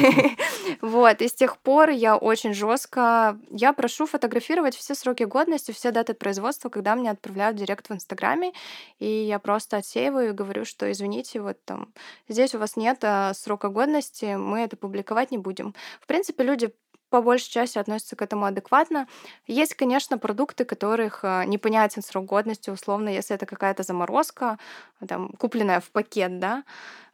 [0.82, 1.22] Вот.
[1.22, 3.40] И с тех пор я очень жестко.
[3.50, 8.52] Я прошу фотографировать все сроки годности, все даты производства, когда мне отправляют директ в Инстаграме.
[9.00, 11.94] И я просто отсеиваю и говорю, что извините, вот там
[12.28, 15.74] здесь у вас нет а, срока годности, мы это публиковать не будем.
[16.02, 16.74] В принципе, люди
[17.10, 19.08] по большей части относятся к этому адекватно.
[19.48, 24.60] Есть, конечно, продукты, которых э, непонятен срок годности, условно, если это какая-то заморозка,
[25.08, 26.64] там, купленная в пакет, да,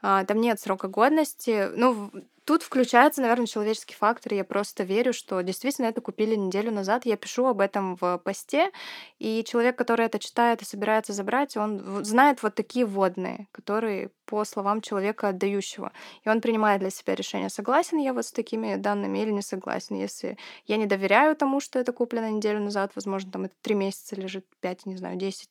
[0.01, 1.69] а, там нет срока годности.
[1.75, 2.12] Ну,
[2.45, 4.36] Тут включается, наверное, человеческий фактор.
[4.36, 7.08] Я просто верю, что действительно это купили неделю назад.
[7.08, 8.71] Я пишу об этом в посте,
[9.17, 14.45] и человек, который это читает и собирается забрать, он знает вот такие водные, которые по
[14.45, 15.91] словам человека отдающего.
[16.23, 19.95] И он принимает для себя решение, согласен я вот с такими данными или не согласен.
[19.95, 24.15] Если я не доверяю тому, что это куплено неделю назад, возможно, там это три месяца
[24.15, 25.49] лежит, пять, не знаю, десять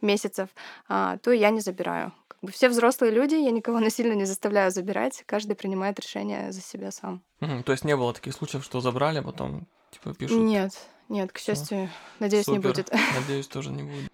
[0.00, 0.48] месяцев,
[0.88, 5.22] а, то я не забираю бы все взрослые люди, я никого насильно не заставляю забирать,
[5.26, 7.22] каждый принимает решение за себя сам.
[7.40, 10.38] Угу, то есть не было таких случаев, что забрали, а потом типа пишут?
[10.38, 10.72] Нет,
[11.08, 12.60] нет, к счастью, надеюсь, Супер.
[12.60, 12.90] не будет.
[13.20, 14.10] Надеюсь, тоже не будет.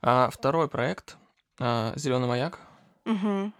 [0.00, 1.16] А, второй проект
[1.58, 2.60] а, Зеленый маяк.
[3.04, 3.52] Угу.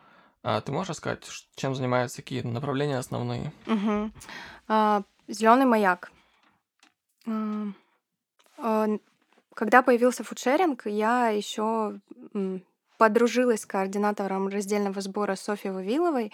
[0.42, 3.52] А, ты можешь сказать, чем занимаются, какие направления основные?
[3.66, 4.10] Угу.
[4.68, 6.10] А, Зеленый маяк.
[7.26, 7.66] А,
[8.58, 8.88] а,
[9.54, 12.00] когда появился фудшеринг, я еще
[13.02, 16.32] подружилась с координатором раздельного сбора Софьей Вавиловой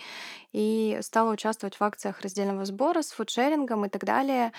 [0.53, 4.53] и стала участвовать в акциях раздельного сбора с фудшерингом и так далее.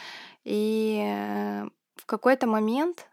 [0.43, 1.67] И э,
[1.97, 3.07] в какой-то момент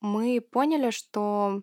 [0.00, 1.60] мы поняли, что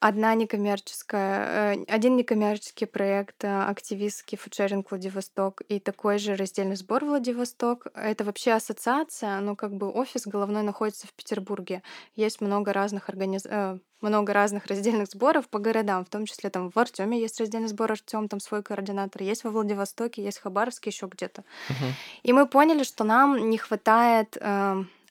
[0.00, 7.04] одна некоммерческая, э, один некоммерческий проект, э, активистский фудшеринг Владивосток и такой же раздельный сбор
[7.04, 7.86] Владивосток.
[7.94, 11.82] Это вообще ассоциация, ну как бы офис головной находится в Петербурге.
[12.14, 13.46] Есть много разных организ...
[13.46, 17.68] Э, много разных раздельных сборов по городам, в том числе там в Артеме есть раздельный
[17.68, 21.44] сбор Артем, там свой координатор, есть во Владивостоке, есть в Хабаровске, еще где-то.
[21.70, 21.92] Uh-huh.
[22.22, 24.36] И мы поняли, что нам не хватает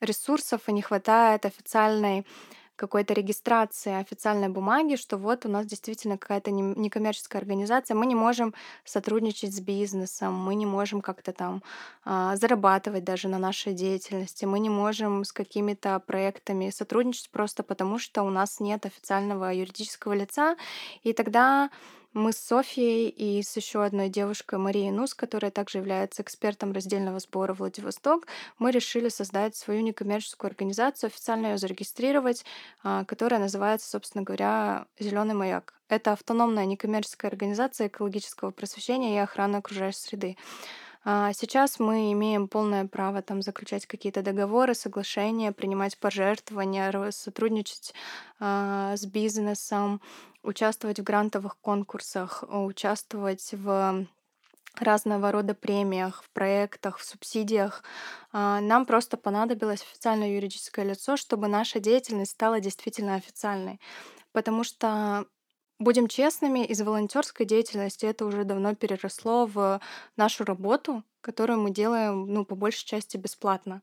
[0.02, 2.26] ресурсов и не хватает официальной
[2.75, 8.53] какой-то регистрации официальной бумаги, что вот у нас действительно какая-то некоммерческая организация, мы не можем
[8.83, 11.63] сотрудничать с бизнесом, мы не можем как-то там
[12.03, 17.99] а, зарабатывать даже на нашей деятельности, мы не можем с какими-то проектами сотрудничать просто потому,
[17.99, 20.55] что у нас нет официального юридического лица,
[21.03, 21.69] и тогда
[22.15, 27.19] мы с Софией и с еще одной девушкой Марией Нус, которая также является экспертом раздельного
[27.19, 28.25] сбора Владивосток,
[28.58, 32.45] мы решили создать свою некоммерческую организацию, официально ее зарегистрировать,
[32.84, 35.73] а, которая называется, собственно говоря, Зеленый маяк.
[35.89, 40.38] Это автономная некоммерческая организация экологического просвещения и охраны окружающей среды.
[41.08, 47.93] А, сейчас мы имеем полное право там заключать какие-то договоры, соглашения, принимать пожертвования, сотрудничать
[48.39, 50.01] а, с бизнесом,
[50.45, 54.08] участвовать в грантовых конкурсах, участвовать в
[54.79, 57.84] разного рода премиях, в проектах, в субсидиях.
[58.31, 63.79] А, нам просто понадобилось официальное юридическое лицо, чтобы наша деятельность стала действительно официальной.
[64.34, 65.25] Потому что
[65.77, 69.81] Будем честными, из волонтерской деятельности это уже давно переросло в
[70.15, 73.81] нашу работу, которую мы делаем, ну, по большей части бесплатно.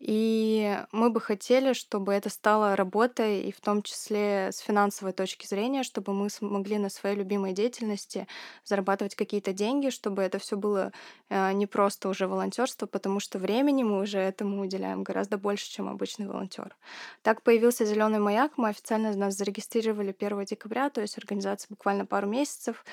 [0.00, 5.46] И мы бы хотели, чтобы это стало работой, и в том числе с финансовой точки
[5.46, 8.26] зрения, чтобы мы смогли на своей любимой деятельности
[8.64, 10.92] зарабатывать какие-то деньги, чтобы это все было
[11.28, 15.86] э, не просто уже волонтерство, потому что времени мы уже этому уделяем гораздо больше, чем
[15.86, 16.74] обычный волонтер.
[17.20, 18.52] Так появился зеленый маяк.
[18.56, 22.86] Мы официально нас зарегистрировали 1 декабря, то есть организация буквально пару месяцев.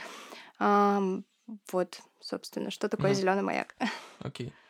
[0.60, 3.16] Вот, собственно, что такое mm.
[3.16, 3.76] зеленый маяк.
[4.20, 4.48] Окей.
[4.48, 4.67] Okay.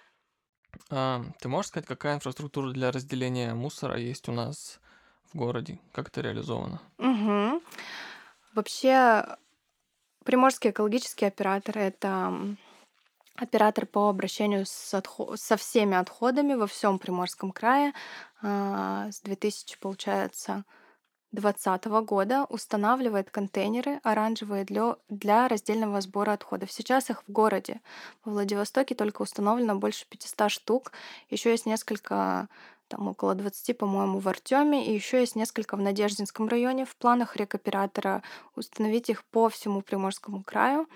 [0.89, 4.79] А, ты можешь сказать, какая инфраструктура для разделения мусора есть у нас
[5.31, 5.79] в городе?
[5.91, 6.81] Как это реализовано?
[6.97, 7.61] Угу.
[8.55, 9.37] Вообще,
[10.23, 12.33] Приморский экологический оператор— это
[13.35, 15.39] оператор по обращению с отход...
[15.39, 17.93] со всеми отходами во всем Приморском крае.
[18.41, 20.65] А, с 2000, получается,
[21.31, 26.71] 2020 года устанавливает контейнеры оранжевые для, для раздельного сбора отходов.
[26.71, 27.81] Сейчас их в городе.
[28.23, 30.91] В Владивостоке только установлено больше 500 штук.
[31.29, 32.47] Еще есть несколько
[32.87, 36.85] там около 20, по-моему, в Артеме, и еще есть несколько в Надеждинском районе.
[36.85, 38.23] В планах рекоператора
[38.55, 40.87] установить их по всему Приморскому краю.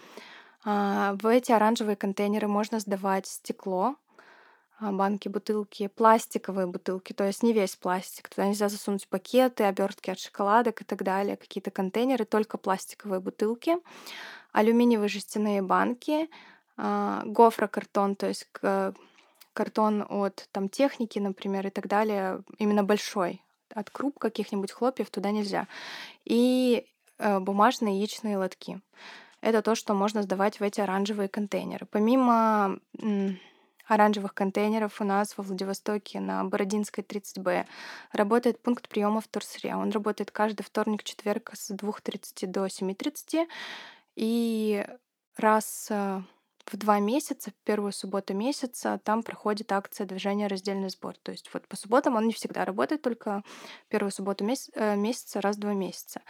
[0.63, 3.95] А, в эти оранжевые контейнеры можно сдавать стекло,
[4.81, 8.29] банки, бутылки, пластиковые бутылки, то есть не весь пластик.
[8.29, 13.77] Туда нельзя засунуть пакеты, обертки от шоколадок и так далее, какие-то контейнеры, только пластиковые бутылки,
[14.51, 16.29] алюминиевые жестяные банки,
[16.77, 18.47] а, гофрокартон, то есть
[19.53, 23.41] картон от там техники, например, и так далее, именно большой,
[23.73, 25.67] от круп каких-нибудь хлопьев туда нельзя.
[26.25, 26.85] И
[27.19, 28.81] э, бумажные яичные лотки.
[29.41, 31.85] Это то, что можно сдавать в эти оранжевые контейнеры.
[31.89, 32.79] Помимо
[33.87, 37.65] оранжевых контейнеров у нас во Владивостоке на Бородинской 30Б
[38.11, 39.75] работает пункт приема в Турсре.
[39.75, 43.47] Он работает каждый вторник, четверг с 2.30 до 7.30.
[44.15, 44.85] И
[45.37, 46.21] раз э,
[46.65, 51.15] в два месяца, первую субботу месяца, там проходит акция движения «Раздельный сбор».
[51.23, 53.43] То есть вот по субботам он не всегда работает, только
[53.89, 56.21] первую субботу э, месяца раз в два месяца.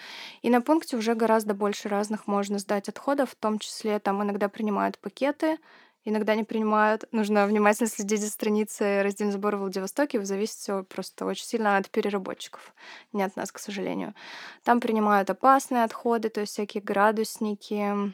[0.41, 4.49] И на пункте уже гораздо больше разных можно сдать отходов, в том числе там иногда
[4.49, 5.57] принимают пакеты,
[6.05, 7.05] иногда не принимают.
[7.11, 10.23] Нужно внимательно следить за страницей раздельный сбор в Владивостоке.
[10.23, 12.73] Зависит все просто очень сильно от переработчиков,
[13.13, 14.13] не от нас, к сожалению.
[14.63, 18.13] Там принимают опасные отходы, то есть всякие градусники,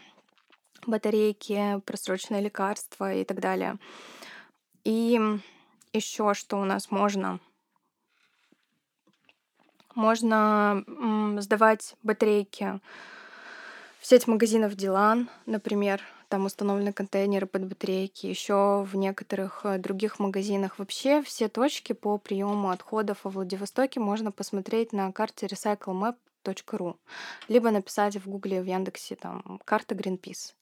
[0.86, 3.78] батарейки, просроченные лекарства и так далее.
[4.84, 5.19] И
[5.93, 7.39] еще что у нас можно?
[9.95, 10.84] Можно
[11.39, 12.80] сдавать батарейки
[14.00, 20.19] в сеть магазинов Дилан, например, там установлены контейнеры под батарейки, еще в некоторых э, других
[20.19, 20.79] магазинах.
[20.79, 26.95] Вообще все точки по приему отходов во Владивостоке можно посмотреть на карте recyclemap.ru,
[27.47, 30.53] либо написать в Гугле, в Яндексе там карта Greenpeace.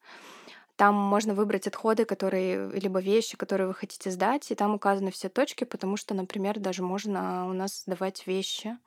[0.76, 5.30] Там можно выбрать отходы, которые, либо вещи, которые вы хотите сдать, и там указаны все
[5.30, 8.78] точки, потому что, например, даже можно у нас сдавать вещи,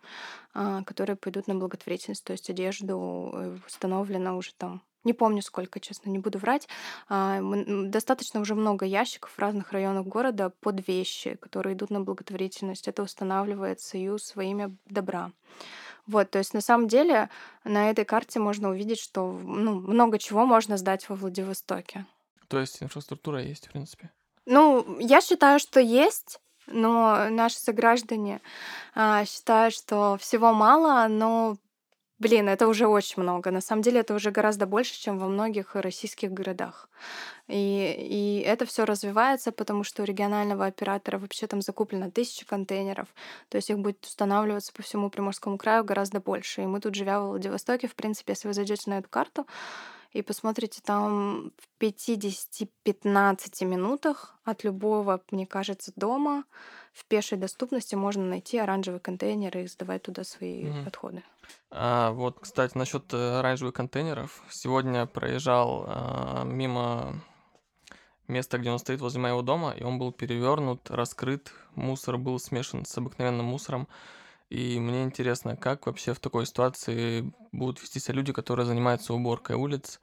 [0.53, 5.81] а, которые пойдут на благотворительность, то есть одежду э, установлено уже там не помню сколько,
[5.81, 6.69] честно, не буду врать.
[7.09, 12.89] А, достаточно уже много ящиков в разных районах города под вещи, которые идут на благотворительность.
[12.89, 15.33] Это устанавливает Союз во имя добра.
[16.07, 17.29] Вот, то есть на самом деле
[17.65, 22.07] на этой карте можно увидеть, что ну, много чего можно сдать во Владивостоке.
[22.49, 24.11] То есть инфраструктура есть, в принципе?
[24.47, 28.41] Ну, я считаю, что есть, но наши сограждане
[28.95, 31.59] а, считают, что всего мало, но
[32.19, 33.53] Блин, это уже очень много.
[33.53, 36.89] На самом деле это уже гораздо больше, чем во многих российских городах.
[37.47, 43.07] И, и это все развивается, потому что у регионального оператора вообще там закуплено тысячи контейнеров.
[43.49, 46.63] То есть их будет устанавливаться по всему Приморскому краю гораздо больше.
[46.63, 49.47] И мы тут, живя в Владивостоке, в принципе, если вы зайдете на эту карту,
[50.13, 56.45] и посмотрите, там в 50-15 минутах от любого, мне кажется, дома
[56.93, 60.87] в пешей доступности можно найти оранжевый контейнер и сдавать туда свои mm-hmm.
[60.87, 61.23] отходы.
[61.71, 64.43] А, вот, кстати, насчет э, оранжевых контейнеров.
[64.51, 67.21] Сегодня проезжал а, мимо
[68.27, 72.85] места, где он стоит возле моего дома, и он был перевернут, раскрыт, мусор был смешан
[72.85, 73.89] с обыкновенным мусором.
[74.49, 79.57] И мне интересно, как вообще в такой ситуации будут вести себя люди, которые занимаются уборкой
[79.57, 80.01] улиц.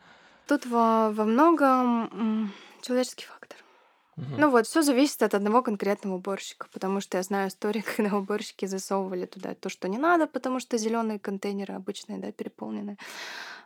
[0.47, 3.64] Тут во, во многом человеческий фактор.
[4.17, 8.65] Ну вот, все зависит от одного конкретного уборщика, потому что я знаю истории, когда уборщики
[8.65, 12.97] засовывали туда то, что не надо, потому что зеленые контейнеры обычные, да, переполнены.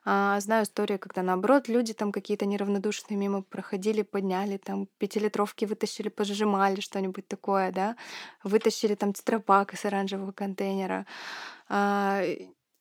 [0.06, 6.10] А, знаю истории, когда наоборот люди там какие-то неравнодушные мимо проходили, подняли там пятилитровки, вытащили,
[6.10, 7.96] пожимали что-нибудь такое, да,
[8.44, 11.06] вытащили там тетрапак из оранжевого контейнера.
[11.68, 12.24] А,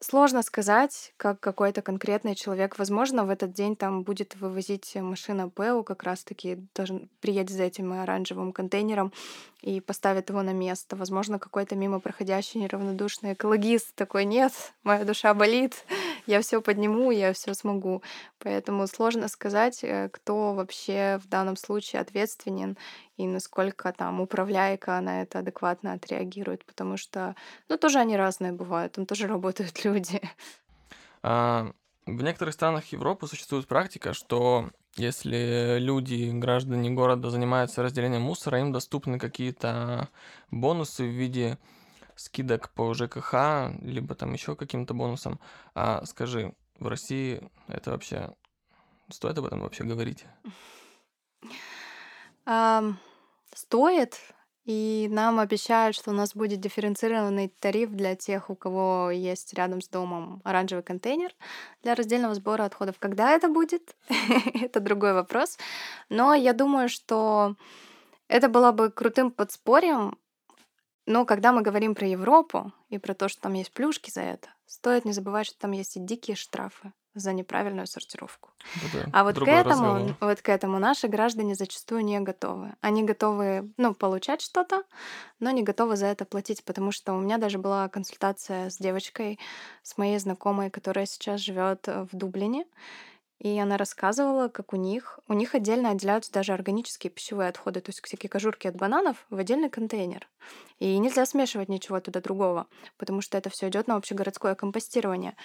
[0.00, 2.78] Сложно сказать, как какой-то конкретный человек.
[2.78, 7.92] Возможно, в этот день там будет вывозить машина ПЭУ, как раз-таки должен приедет за этим
[7.92, 9.12] оранжевым контейнером
[9.60, 10.94] и поставит его на место.
[10.94, 14.52] Возможно, какой-то мимо проходящий неравнодушный экологист такой, нет,
[14.84, 15.84] моя душа болит,
[16.26, 18.02] я все подниму, я все смогу.
[18.38, 22.78] Поэтому сложно сказать, э, кто вообще в данном случае ответственен
[23.18, 27.34] и насколько там управляйка на это адекватно отреагирует, потому что,
[27.68, 30.22] ну, тоже они разные бывают, там тоже работают люди.
[31.22, 31.72] А,
[32.06, 38.72] в некоторых странах Европы существует практика, что если люди, граждане города занимаются разделением мусора, им
[38.72, 40.08] доступны какие-то
[40.52, 41.58] бонусы в виде
[42.14, 45.40] скидок по ЖКХ, либо там еще каким-то бонусом.
[45.74, 48.30] А скажи, в России это вообще
[49.10, 50.24] стоит об этом вообще говорить?
[52.46, 52.96] Um,
[53.58, 54.18] стоит,
[54.64, 59.80] и нам обещают, что у нас будет дифференцированный тариф для тех, у кого есть рядом
[59.80, 61.34] с домом оранжевый контейнер
[61.82, 62.98] для раздельного сбора отходов.
[62.98, 63.96] Когда это будет,
[64.54, 65.58] это другой вопрос.
[66.08, 67.56] Но я думаю, что
[68.28, 70.18] это было бы крутым подспорьем.
[71.06, 74.48] Но когда мы говорим про Европу и про то, что там есть плюшки за это,
[74.66, 78.50] стоит не забывать, что там есть и дикие штрафы за неправильную сортировку.
[78.76, 80.16] Это А вот к этому, разговор.
[80.20, 82.74] вот к этому наши граждане зачастую не готовы.
[82.80, 84.84] Они готовы, ну, получать что-то,
[85.40, 89.38] но не готовы за это платить, потому что у меня даже была консультация с девочкой,
[89.82, 92.66] с моей знакомой, которая сейчас живет в Дублине,
[93.38, 97.90] и она рассказывала, как у них, у них отдельно отделяются даже органические пищевые отходы, то
[97.90, 100.26] есть всякие кожурки от бананов в отдельный контейнер.
[100.80, 102.66] И нельзя смешивать ничего туда другого,
[102.96, 105.36] потому что это все идет на общегородское компостирование.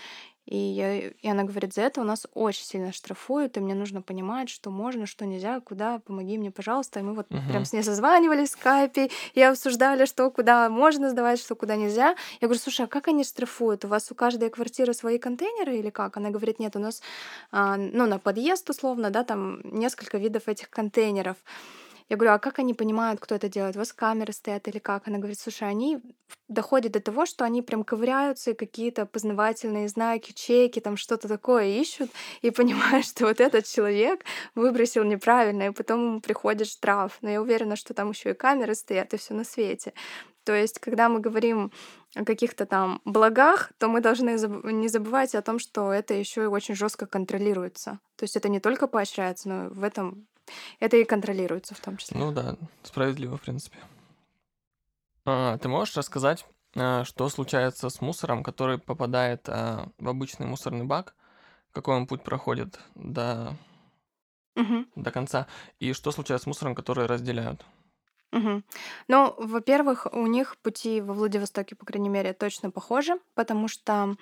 [0.45, 4.01] И, я, и она говорит, за это у нас очень сильно штрафуют, и мне нужно
[4.01, 6.99] понимать, что можно, что нельзя, куда, помоги мне, пожалуйста.
[6.99, 7.65] И мы вот прям Мгм.
[7.65, 12.15] с ней созванивались в скайпе и обсуждали, что куда можно сдавать, что куда нельзя.
[12.41, 13.85] Я говорю, слушай, а как они штрафуют?
[13.85, 16.17] У вас у каждой квартиры свои контейнеры или как?
[16.17, 17.01] Она говорит, нет, у нас,
[17.51, 21.37] а, ну, на подъезд условно, да, там несколько видов этих контейнеров.
[22.13, 23.75] Я говорю, а как они понимают, кто это делает?
[23.75, 25.07] У вас камеры стоят или как?
[25.07, 25.99] Она говорит, слушай, они
[26.47, 31.65] доходят до того, что они прям ковыряются и какие-то познавательные знаки, чеки, там что-то такое
[31.69, 32.11] ищут
[32.43, 37.17] и понимают, что вот этот человек выбросил неправильно, и потом ему приходит штраф.
[37.21, 39.93] Но я уверена, что там еще и камеры стоят, и все на свете.
[40.43, 41.71] То есть, когда мы говорим
[42.13, 44.37] о каких-то там благах, то мы должны
[44.71, 47.99] не забывать о том, что это еще и очень жестко контролируется.
[48.17, 50.27] То есть это не только поощряется, но в этом
[50.79, 52.19] это и контролируется в том числе.
[52.19, 53.77] Ну да, справедливо, в принципе.
[55.25, 60.85] А, ты можешь рассказать, а, что случается с мусором, который попадает а, в обычный мусорный
[60.85, 61.15] бак?
[61.71, 63.55] Какой он путь проходит до,
[64.55, 64.87] Мгм.
[64.95, 65.47] до конца?
[65.79, 67.65] И что случается с мусором, который разделяют?
[68.31, 68.63] Мгм.
[69.07, 74.15] Ну, во-первых, у них пути во Владивостоке, по крайней мере, точно похожи, потому что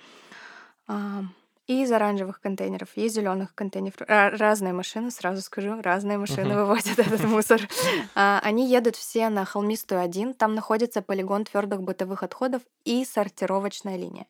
[0.88, 1.24] а,
[1.72, 6.50] и из оранжевых контейнеров, и из зеленых контейнеров ра- разные машины, сразу скажу, разные машины
[6.50, 6.56] Мгм.
[6.58, 7.62] вывозят этот мусор.
[8.16, 13.96] А, Они едут все на холмистую 1, там находится полигон твердых бытовых отходов и сортировочная
[13.98, 14.26] линия.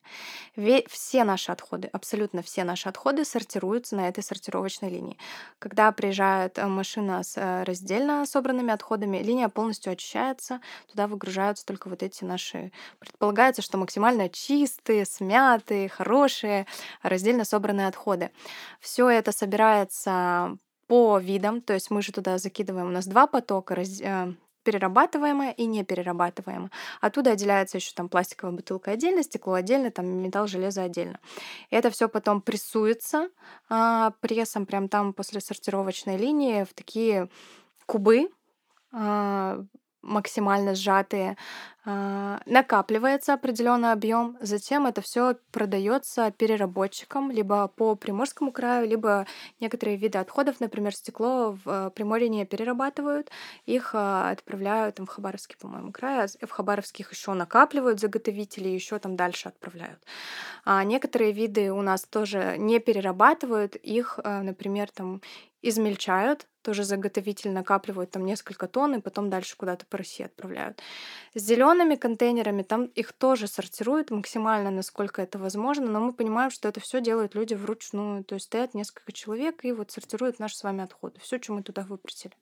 [0.90, 5.18] Все наши отходы, абсолютно все наши отходы сортируются на этой сортировочной линии.
[5.60, 11.88] Когда приезжает э, машина с э, раздельно собранными отходами, линия полностью очищается, туда выгружаются только
[11.90, 12.72] вот эти наши...
[13.00, 16.66] Предполагается, что максимально чистые, смятые, хорошие,
[17.02, 18.32] раздельно собранные отходы.
[18.80, 20.58] Все это собирается
[20.88, 25.52] по видам, то есть мы же туда закидываем, у нас два потока, раз- э, перерабатываемое
[25.52, 26.70] и неперерабатываемое.
[27.00, 31.20] Оттуда отделяется еще там пластиковая бутылка отдельно, стекло отдельно, там металл, железо отдельно.
[31.70, 33.30] И это все потом прессуется
[33.70, 37.30] а, прессом прям там после сортировочной линии в такие
[37.86, 38.30] кубы
[38.92, 39.64] а,
[40.02, 41.38] максимально сжатые,
[41.84, 49.26] накапливается определенный объем, затем это все продается переработчикам либо по Приморскому краю, либо
[49.60, 53.32] некоторые виды отходов, например, стекло в э, Приморье не перерабатывают,
[53.66, 59.00] их а, отправляют там, в Хабаровский, по-моему, край, а в Хабаровских еще накапливают заготовители, еще
[59.00, 60.00] там дальше отправляют.
[60.64, 65.22] А некоторые виды у нас тоже не перерабатывают, их, например, там
[65.62, 70.82] измельчают, тоже заготовитель накапливают там несколько тонн и потом дальше куда-то по России отправляют.
[71.34, 71.42] С
[71.72, 76.80] зелеными контейнерами там их тоже сортируют максимально, насколько это возможно, но мы понимаем, что это
[76.80, 80.84] все делают люди вручную, то есть стоят несколько человек и вот сортируют наши с вами
[80.84, 82.34] отходы, все, что мы туда выбросили.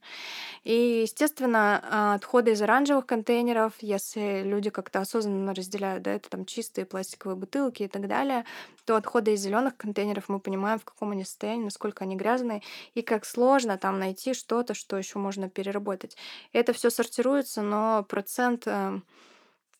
[0.63, 6.45] И, естественно, а, отходы из оранжевых контейнеров, если люди как-то осознанно разделяют, да, это там
[6.45, 8.45] чистые пластиковые бутылки и так далее,
[8.89, 12.63] то отходы из зеленых контейнеров мы понимаем, в каком они состоянии, насколько они грязные,
[12.95, 16.17] и как сложно там найти что-то, что еще можно переработать.
[16.53, 18.99] Это все сортируется, но процент э,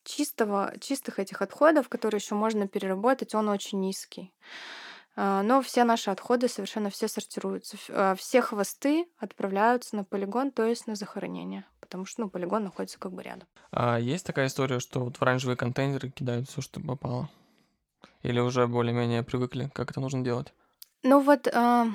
[0.03, 4.31] чистого, чистых этих отходов, которые еще можно переработать, он очень низкий.
[5.15, 7.77] А, Но все наши отходы совершенно все сортируются.
[7.89, 11.65] А, Все хвосты отправляются на полигон, то есть на захоронение.
[11.79, 13.47] Потому что ну, полигон находится как бы рядом.
[13.71, 17.27] А есть такая история, что вот в оранжевые контейнеры кидают все, что попало?
[18.21, 20.53] Или уже более-менее привыкли, как это нужно делать?
[21.03, 21.87] Ну вот а,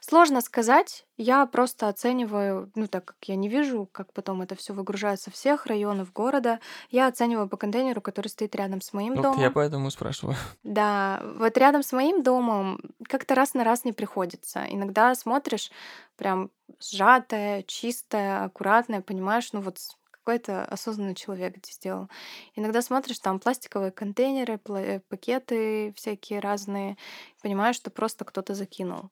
[0.00, 1.06] сложно сказать.
[1.16, 5.30] Я просто оцениваю, ну так как я не вижу, как потом это все выгружается со
[5.30, 9.40] всех районов города, я оцениваю по контейнеру, который стоит рядом с моим Вот домом.
[9.40, 10.36] я поэтому и спрашиваю.
[10.62, 14.64] Да, вот рядом с моим домом как-то раз на раз не приходится.
[14.68, 15.70] Иногда смотришь
[16.16, 16.50] прям
[16.80, 19.78] сжатое, чистое, аккуратное, понимаешь, ну вот
[20.22, 22.08] какой-то осознанный человек сделал.
[22.54, 26.96] Иногда смотришь, там пластиковые контейнеры, э, пакеты всякие разные,
[27.42, 29.10] понимаешь, что просто кто-то закинул.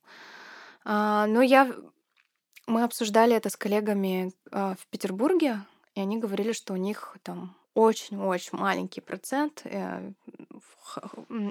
[0.84, 1.74] А, но я...
[2.66, 5.60] Мы обсуждали это с коллегами а, в Петербурге,
[5.94, 10.12] и они говорили, что у них там очень-очень маленький процент э,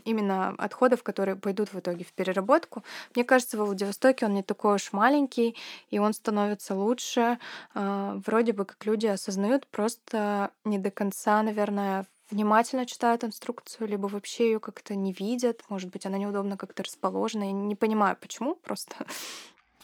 [0.06, 2.84] именно отходов, которые пойдут в итоге в переработку.
[3.16, 5.56] Мне кажется, во Владивостоке он не такой уж маленький,
[5.90, 7.40] и он становится лучше.
[7.74, 14.08] А, Вроде бы как люди осознают, просто не до конца, наверное, внимательно читают инструкцию, либо
[14.08, 15.64] вообще ее как-то не видят.
[15.70, 17.46] Может быть, она неудобно как-то расположена.
[17.46, 18.96] Я не понимаю, почему просто.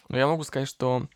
[0.10, 1.08] Ну, я могу сказать, что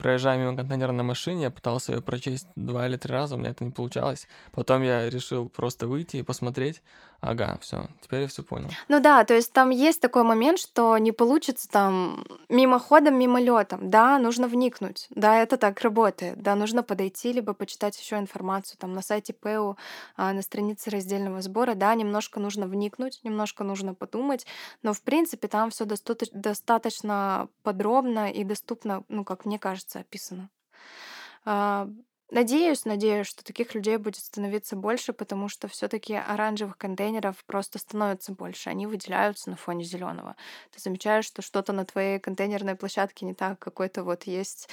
[0.00, 3.50] проезжая мимо контейнера на машине, я пытался ее прочесть два или три раза, у меня
[3.50, 4.26] это не получалось.
[4.50, 6.82] Потом я решил просто выйти и посмотреть.
[7.20, 8.70] Ага, все, теперь я все понял.
[8.88, 13.90] Ну да, то есть там есть такой момент, что не получится там мимоходом, мимолетом.
[13.90, 15.06] Да, нужно вникнуть.
[15.10, 16.40] Да, это так работает.
[16.40, 19.76] Да, нужно подойти, либо почитать еще информацию там на сайте ПЭУ,
[20.16, 21.74] а, на странице раздельного сбора.
[21.74, 24.46] Да, немножко нужно вникнуть, немножко нужно подумать,
[24.82, 30.48] но в принципе там все достаточно подробно и доступно, ну, как мне кажется, описано.
[32.30, 38.32] Надеюсь, надеюсь, что таких людей будет становиться больше, потому что все-таки оранжевых контейнеров просто становится
[38.32, 38.70] больше.
[38.70, 40.36] Они выделяются на фоне зеленого.
[40.70, 44.68] Ты замечаешь, что что-то на твоей контейнерной площадке не так, какой-то вот есть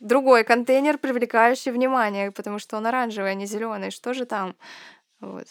[0.00, 3.90] другой контейнер, привлекающий внимание, потому что он оранжевый, а не зеленый.
[3.90, 4.56] Что же там?
[5.20, 5.46] Вот.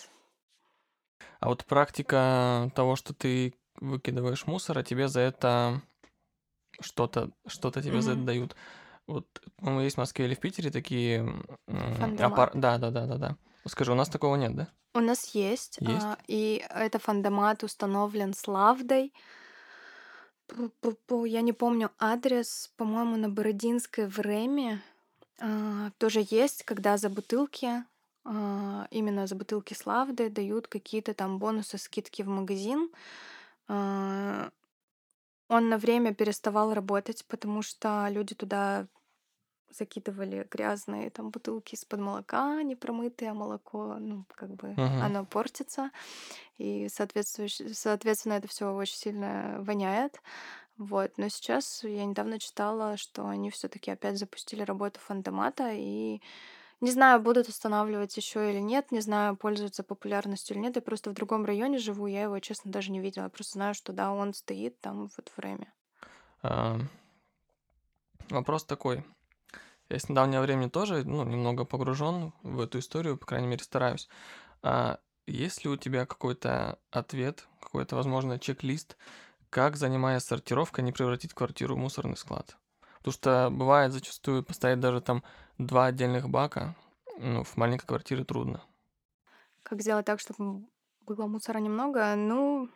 [1.40, 5.82] А вот практика того, что ты выкидываешь мусор, а тебе за это
[6.80, 8.02] что-то, что-то тебе mm-hmm.
[8.02, 8.56] за это дают.
[9.08, 9.28] Вот,
[9.58, 11.28] по-моему, есть в Москве или в Питере такие...
[12.20, 12.52] Аппар...
[12.54, 13.38] Да, да, да, да, да.
[13.68, 14.68] Скажи, у нас такого нет, да?
[14.94, 15.78] У нас есть.
[15.80, 16.04] есть?
[16.04, 19.12] А, и это фандомат установлен с лавдой.
[21.10, 24.82] Я не помню адрес, по-моему, на Бородинской в Реме.
[25.40, 27.84] А, тоже есть, когда за бутылки,
[28.24, 32.90] а, именно за бутылки с лавдой дают какие-то там бонусы, скидки в магазин.
[33.68, 34.50] А,
[35.48, 38.88] он на время переставал работать, потому что люди туда
[39.70, 45.00] закидывали грязные там бутылки из-под молока, непромытое молоко, ну, как бы uh-huh.
[45.02, 45.92] оно портится,
[46.58, 50.22] и соответственно это все очень сильно воняет.
[50.78, 56.22] Вот, но сейчас я недавно читала, что они все-таки опять запустили работу фантомата, и
[56.84, 60.76] не знаю, будут устанавливать еще или нет, не знаю, пользуются популярностью или нет.
[60.76, 63.24] Я просто в другом районе живу, я его, честно, даже не видела.
[63.24, 65.72] Я просто знаю, что да, он стоит там вот в Рэме.
[66.42, 66.78] А,
[68.30, 69.06] вопрос такой.
[69.88, 74.10] Я с недавнего времени тоже, ну, немного погружен в эту историю, по крайней мере, стараюсь.
[74.62, 78.98] А есть ли у тебя какой-то ответ, какой-то, возможно, чек-лист,
[79.50, 82.58] как, занимаясь сортировкой, не превратить квартиру в мусорный склад?
[83.04, 85.24] Потому что бывает зачастую поставить даже там
[85.58, 86.74] два отдельных бака,
[87.20, 88.64] ну, в маленькой квартире трудно.
[89.62, 90.66] Как сделать так, чтобы
[91.02, 92.16] было мусора немного?
[92.16, 92.70] Ну,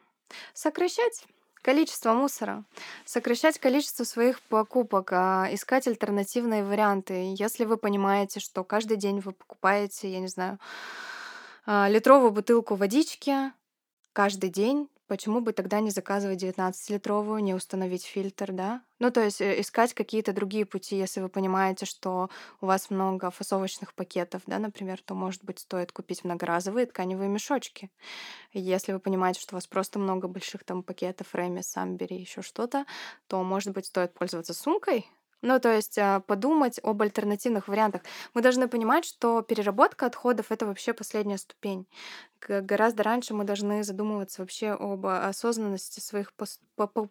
[0.54, 1.26] сокращать
[1.62, 2.66] количество мусора,
[3.06, 7.34] сокращать количество своих покупок, а, искать альтернативные варианты.
[7.38, 10.60] Если вы понимаете, что каждый день вы покупаете, я не знаю,
[11.66, 13.54] а, литровую бутылку водички
[14.12, 18.82] каждый день, Почему бы тогда не заказывать 19-литровую, не установить фильтр, да?
[19.00, 22.30] Ну, то есть э, искать какие-то другие пути, если вы понимаете, что
[22.60, 27.90] у вас много фасовочных пакетов, да, например, то, может быть, стоит купить многоразовые тканевые мешочки.
[28.52, 32.86] Если вы понимаете, что у вас просто много больших там пакетов, Рэми, Самбери, еще что-то,
[33.28, 35.10] то, может быть, стоит пользоваться сумкой,
[35.42, 38.02] ну, то есть а, подумать об альтернативных вариантах.
[38.34, 41.88] Мы должны понимать, что переработка отходов это вообще последняя ступень.
[42.48, 46.34] Гораздо раньше мы должны задумываться вообще об осознанности своих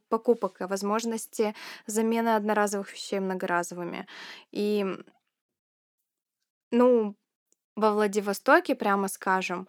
[0.09, 1.55] покупок, о возможности
[1.87, 4.07] замены одноразовых вещей многоразовыми.
[4.51, 4.85] И,
[6.71, 7.15] ну,
[7.77, 9.69] во Владивостоке, прямо скажем,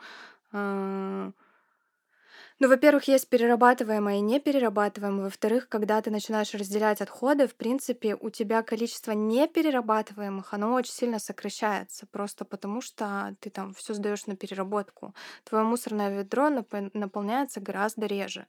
[0.53, 1.31] э,
[2.59, 5.25] ну, во-первых, есть перерабатываемое и неперерабатываемое.
[5.25, 11.19] Во-вторых, когда ты начинаешь разделять отходы, в принципе, у тебя количество неперерабатываемых, оно очень сильно
[11.19, 15.13] сокращается, просто потому что ты там все сдаешь на переработку.
[15.43, 18.47] Твое мусорное ведро наполняется гораздо реже.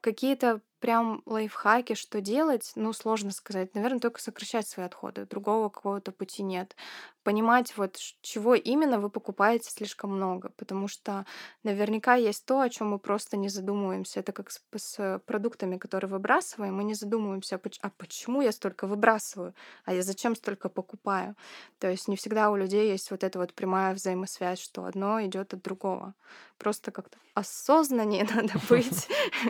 [0.00, 3.74] Какие-то прям лайфхаки, что делать, ну, сложно сказать.
[3.74, 5.26] Наверное, только сокращать свои отходы.
[5.26, 6.76] Другого какого-то пути нет.
[7.22, 11.26] Понимать, вот чего именно вы покупаете слишком много, потому что
[11.64, 14.20] наверняка есть то, о чем мы просто не задумываемся.
[14.20, 18.86] Это как с, с продуктами, которые выбрасываем, мы не задумываемся, а, а почему я столько
[18.86, 21.34] выбрасываю, а я зачем столько покупаю.
[21.80, 25.52] То есть не всегда у людей есть вот эта вот прямая взаимосвязь, что одно идет
[25.52, 26.14] от другого.
[26.58, 29.08] Просто как-то осознаннее надо быть.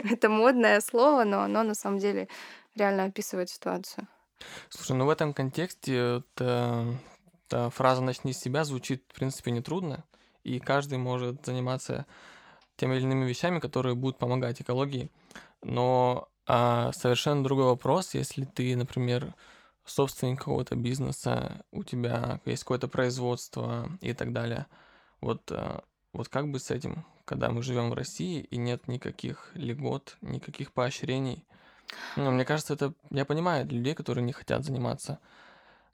[0.09, 2.27] Это модное слово, но оно на самом деле
[2.75, 4.07] реально описывает ситуацию.
[4.69, 6.85] Слушай, ну в этом контексте эта,
[7.47, 10.03] эта фраза «начни с себя» звучит, в принципе, нетрудно,
[10.43, 12.05] и каждый может заниматься
[12.75, 15.11] теми или иными вещами, которые будут помогать экологии.
[15.63, 19.33] Но а, совершенно другой вопрос, если ты, например,
[19.85, 24.67] собственник какого-то бизнеса, у тебя есть какое-то производство и так далее.
[25.21, 25.83] Вот, а,
[26.17, 27.05] вот как бы с этим?
[27.27, 31.45] когда мы живем в России и нет никаких льгот, никаких поощрений.
[32.15, 35.19] Ну, мне кажется, это я понимаю людей, которые не хотят заниматься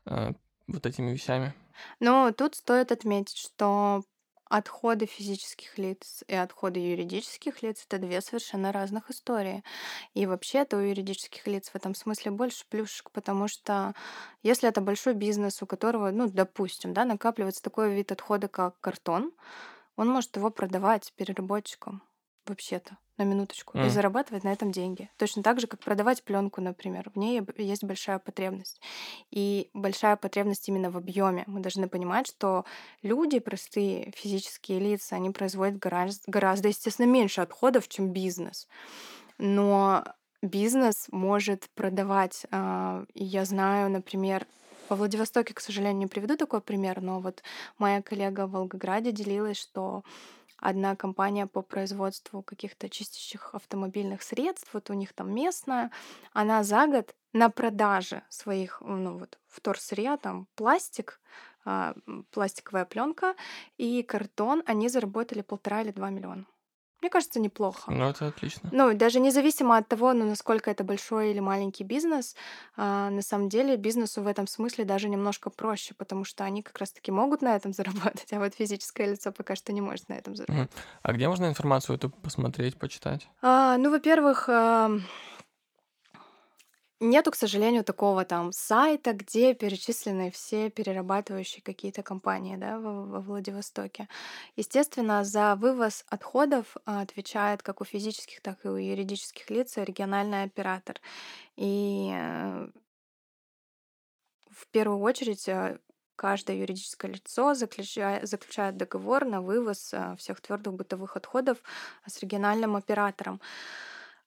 [0.05, 0.33] э,
[0.67, 1.55] вот этими вещами.
[1.99, 4.03] Но тут стоит отметить, что
[4.45, 9.63] отходы физических лиц и отходы юридических лиц это две совершенно разных истории.
[10.13, 13.95] И вообще-то у юридических лиц в этом смысле больше плюшек, потому что
[14.43, 19.31] если это большой бизнес, у которого, ну, допустим, да, накапливается такой вид отхода, как картон,
[19.95, 22.01] он может его продавать переработчикам
[22.45, 25.09] вообще-то на минуточку, и зарабатывать на этом деньги.
[25.17, 27.11] Точно так же, как продавать пленку, например.
[27.13, 28.81] В ней есть большая потребность.
[29.29, 31.43] И большая потребность именно в объеме.
[31.45, 32.65] Мы должны понимать, что
[33.03, 38.67] люди, простые физические лица, они производят гораздо, гораздо естественно, меньше отходов, чем бизнес.
[39.37, 40.03] Но
[40.41, 42.47] бизнес может продавать.
[42.49, 44.47] А, я знаю, например,
[44.89, 47.43] во Владивостоке, к сожалению, не приведу такой пример, но вот
[47.77, 50.03] моя коллега в Волгограде делилась, что
[50.57, 55.91] одна компания по производству каких-то чистящих автомобильных средств, вот у них там местная,
[56.31, 61.19] она за год на продаже своих, ну вот, вторсырья, там пластик,
[61.65, 61.95] а,
[62.31, 63.35] пластиковая пленка
[63.77, 66.45] и картон, они заработали полтора или два миллиона.
[67.03, 67.91] Мне кажется, неплохо.
[67.91, 68.69] Ну, это отлично.
[68.71, 72.33] Ну, даже независимо от того, ну, насколько это большой или маленький бизнес,
[72.77, 76.77] а, на самом деле бизнесу в этом смысле даже немножко проще, потому что они как
[76.77, 80.37] раз-таки могут на этом заработать, а вот физическое лицо пока что не может на этом
[80.37, 80.71] заработать.
[81.01, 83.27] А где можно информацию эту посмотреть, почитать?
[83.41, 84.89] А, ну, во-первых, а,
[87.05, 93.19] Нету, к сожалению, такого там сайта, где перечислены все перерабатывающие какие-то компании да, во, во
[93.19, 94.07] Владивостоке.
[94.55, 100.43] Естественно, за вывоз отходов а, отвечает как у физических, так и у юридических лиц региональный
[100.43, 101.01] оператор.
[101.57, 102.69] И э,
[104.49, 105.79] в первую очередь э,
[106.15, 111.57] каждое юридическое лицо заключает, заключает договор на вывоз э, всех твердых бытовых отходов
[112.07, 113.41] с региональным оператором.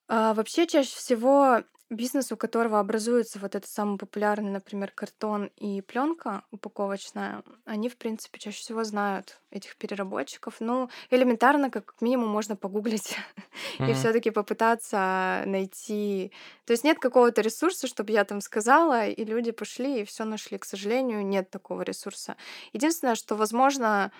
[0.08, 5.80] А, вообще, чаще всего Бизнес, у которого образуется вот этот самый популярный, например, картон и
[5.82, 10.56] пленка упаковочная, они, в принципе, чаще всего знают этих переработчиков.
[10.58, 13.16] Ну, элементарно, как минимум, можно погуглить
[13.78, 16.32] и все-таки попытаться найти.
[16.64, 20.58] То есть нет какого-то ресурса, чтобы я там сказала, и люди пошли и все нашли.
[20.58, 22.34] К сожалению, нет такого ресурса.
[22.72, 24.10] Единственное, что, возможно,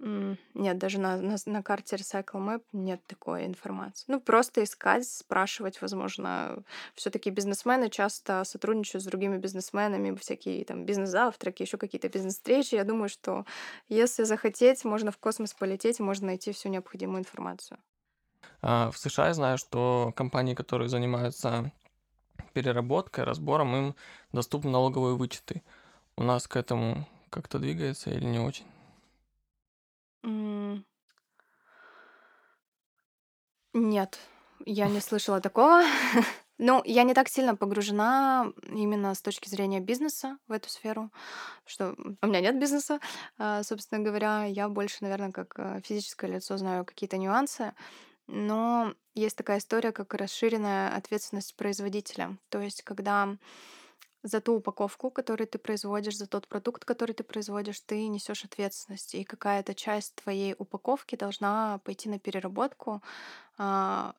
[0.00, 4.04] нет, даже на, на, на карте Recycle Map нет такой информации.
[4.06, 6.62] Ну, просто искать, спрашивать, возможно.
[6.94, 12.76] все таки бизнесмены часто сотрудничают с другими бизнесменами, всякие там бизнес-завтраки, еще какие-то бизнес-встречи.
[12.76, 13.44] Я думаю, что
[13.88, 17.78] если захотеть, можно в космос полететь, можно найти всю необходимую информацию.
[18.62, 21.72] А, в США я знаю, что компании, которые занимаются
[22.52, 23.94] переработкой, разбором, им
[24.32, 25.62] доступны налоговые вычеты.
[26.16, 28.66] У нас к этому как-то двигается или не очень?
[33.74, 34.18] Нет,
[34.66, 35.82] я не слышала такого.
[36.60, 41.12] Ну, я не так сильно погружена именно с точки зрения бизнеса в эту сферу,
[41.64, 42.98] что у меня нет бизнеса,
[43.38, 44.42] а, собственно говоря.
[44.44, 47.74] Я больше, наверное, как э, физическое лицо знаю какие-то нюансы.
[48.26, 52.36] Но есть такая история, как расширенная ответственность производителя.
[52.48, 53.36] То есть, когда
[54.22, 59.14] за ту упаковку, которую ты производишь, за тот продукт, который ты производишь, ты несешь ответственность.
[59.14, 63.02] И какая-то часть твоей упаковки должна пойти на переработку,
[63.58, 64.14] а,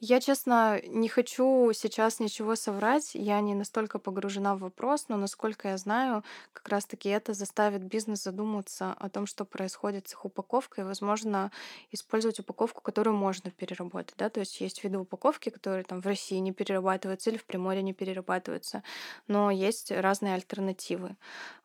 [0.00, 3.14] я, честно, не хочу сейчас ничего соврать.
[3.14, 8.22] Я не настолько погружена в вопрос, но насколько я знаю, как раз-таки это заставит бизнес
[8.22, 11.50] задуматься о том, что происходит с их упаковкой, и, возможно,
[11.90, 14.14] использовать упаковку, которую можно переработать.
[14.18, 14.28] Да?
[14.28, 17.94] То есть есть виды упаковки, которые там в России не перерабатываются или в Приморье не
[17.94, 18.82] перерабатываются,
[19.28, 21.16] но есть разные альтернативы.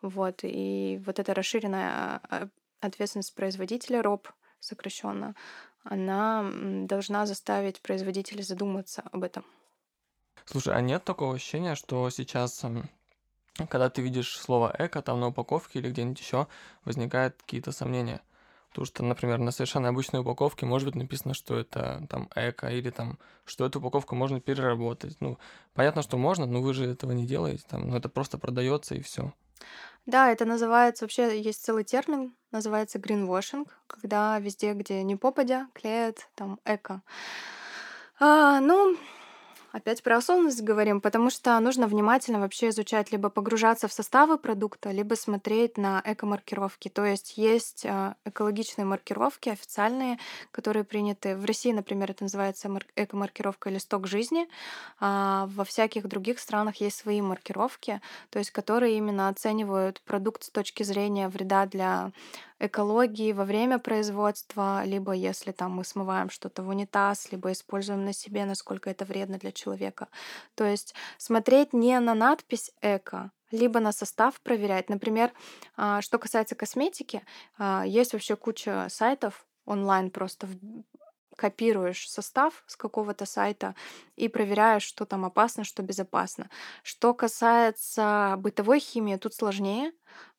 [0.02, 0.40] Вот.
[0.44, 2.50] И вот эта расширенная а,
[2.80, 4.30] ответственность производителя РОП
[4.60, 5.36] сокращенно,
[5.90, 6.50] она
[6.86, 9.46] должна заставить производителей задуматься об этом.
[10.46, 12.64] Слушай, а нет такого ощущения, что сейчас,
[13.70, 16.48] когда ты видишь слово эко там на упаковке или где-нибудь еще,
[16.86, 18.22] возникают какие-то сомнения?
[18.70, 22.92] Потому что, например, на совершенно обычной упаковке может быть написано, что это там эко, или
[22.92, 25.18] там, что эту упаковку можно переработать.
[25.20, 25.40] Ну,
[25.74, 29.02] понятно, что можно, но вы же этого не делаете, там, ну, это просто продается и
[29.02, 29.34] все.
[30.06, 36.30] Да, это называется, вообще есть целый термин, называется greenwashing, когда везде, где не попадя, клеят
[36.36, 37.02] там эко.
[38.20, 38.98] А, ну,
[39.78, 44.90] Опять про осознанность говорим, потому что нужно внимательно вообще изучать, либо погружаться в составы продукта,
[44.90, 46.90] либо смотреть на эко-маркировки.
[46.90, 50.18] То есть есть а, экологичные маркировки официальные,
[50.50, 51.36] которые приняты.
[51.36, 54.48] В России, например, это называется эко-маркировка «Листок жизни».
[55.00, 58.02] А во всяких других странах есть свои маркировки,
[58.32, 62.12] то есть которые именно оценивают продукт с точки зрения вреда для
[62.60, 68.14] экологии во время производства, либо если там мы смываем что-то в унитаз, либо используем на
[68.14, 70.08] себе, насколько это вредно для человека.
[70.56, 74.90] То есть смотреть не на надпись «эко», либо на состав проверять.
[74.90, 75.32] Например,
[75.76, 77.24] а, что касается косметики,
[77.58, 80.48] а, есть вообще куча сайтов онлайн просто
[81.36, 83.76] копируешь состав с какого-то сайта
[84.16, 86.50] и проверяешь, что там опасно, что безопасно.
[86.84, 89.92] Что касается бытовой химии, тут сложнее,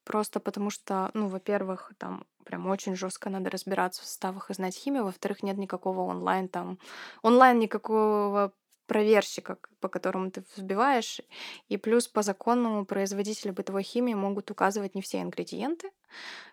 [0.08, 4.74] просто потому что, ну, во-первых, там прям очень жестко надо разбираться в составах и знать
[4.74, 6.78] химию, во-вторых, нет никакого онлайн там,
[7.22, 8.54] онлайн никакого
[8.86, 11.20] проверщика, по которому ты взбиваешь.
[11.68, 15.90] И плюс по закону производители бытовой химии могут указывать не все ингредиенты,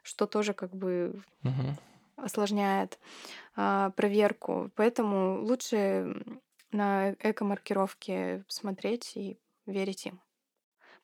[0.04, 1.78] что тоже как бы Мгм.
[2.18, 3.00] осложняет
[3.56, 4.72] а, проверку.
[4.76, 6.16] Поэтому лучше
[6.72, 10.22] на эко-маркировки смотреть и верить им.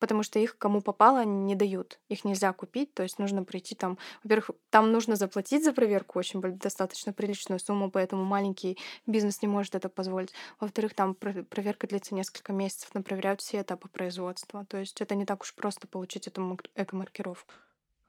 [0.01, 1.99] Потому что их кому попало не дают.
[2.09, 3.99] Их нельзя купить, то есть нужно прийти там.
[4.23, 9.75] Во-первых, там нужно заплатить за проверку очень достаточно приличную сумму, поэтому маленький бизнес не может
[9.75, 10.33] это позволить.
[10.59, 14.65] Во-вторых, там про- проверка длится несколько месяцев, но проверяют все этапы производства.
[14.65, 17.53] То есть это не так уж просто получить эту эко-маркировку.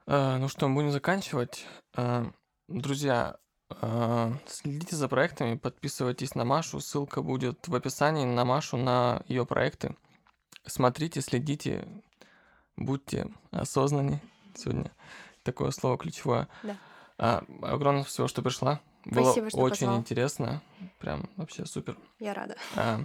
[0.06, 1.66] А, ну что, будем заканчивать.
[1.94, 2.24] А,
[2.68, 3.36] друзья,
[3.68, 6.80] а, следите за проектами, подписывайтесь на Машу.
[6.80, 9.94] Ссылка будет в описании на Машу, на ее проекты.
[10.66, 11.86] Смотрите, следите,
[12.76, 14.20] будьте осознанны.
[14.54, 14.90] Сегодня
[15.42, 16.48] такое слово ключевое.
[16.62, 16.76] Да.
[17.18, 18.80] А, огромное всего, что пришла.
[19.04, 19.98] Было Спасибо, что очень позвал.
[19.98, 20.62] интересно.
[20.98, 21.96] Прям вообще супер.
[22.20, 22.56] Я рада.
[22.76, 23.00] А,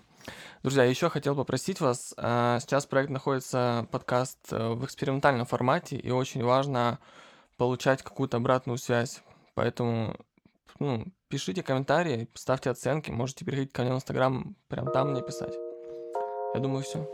[0.62, 2.14] Друзья, еще хотел попросить вас.
[2.18, 7.00] а, Сейчас проект находится, подкаст, э, в экспериментальном формате, и очень важно
[7.58, 9.24] получать какую-то обратную связь.
[9.56, 10.16] Поэтому
[10.80, 15.54] ну, пишите комментарии, ставьте оценки, можете переходить ко мне в Инстаграм, прям там мне писать.
[16.54, 17.10] Я думаю, все.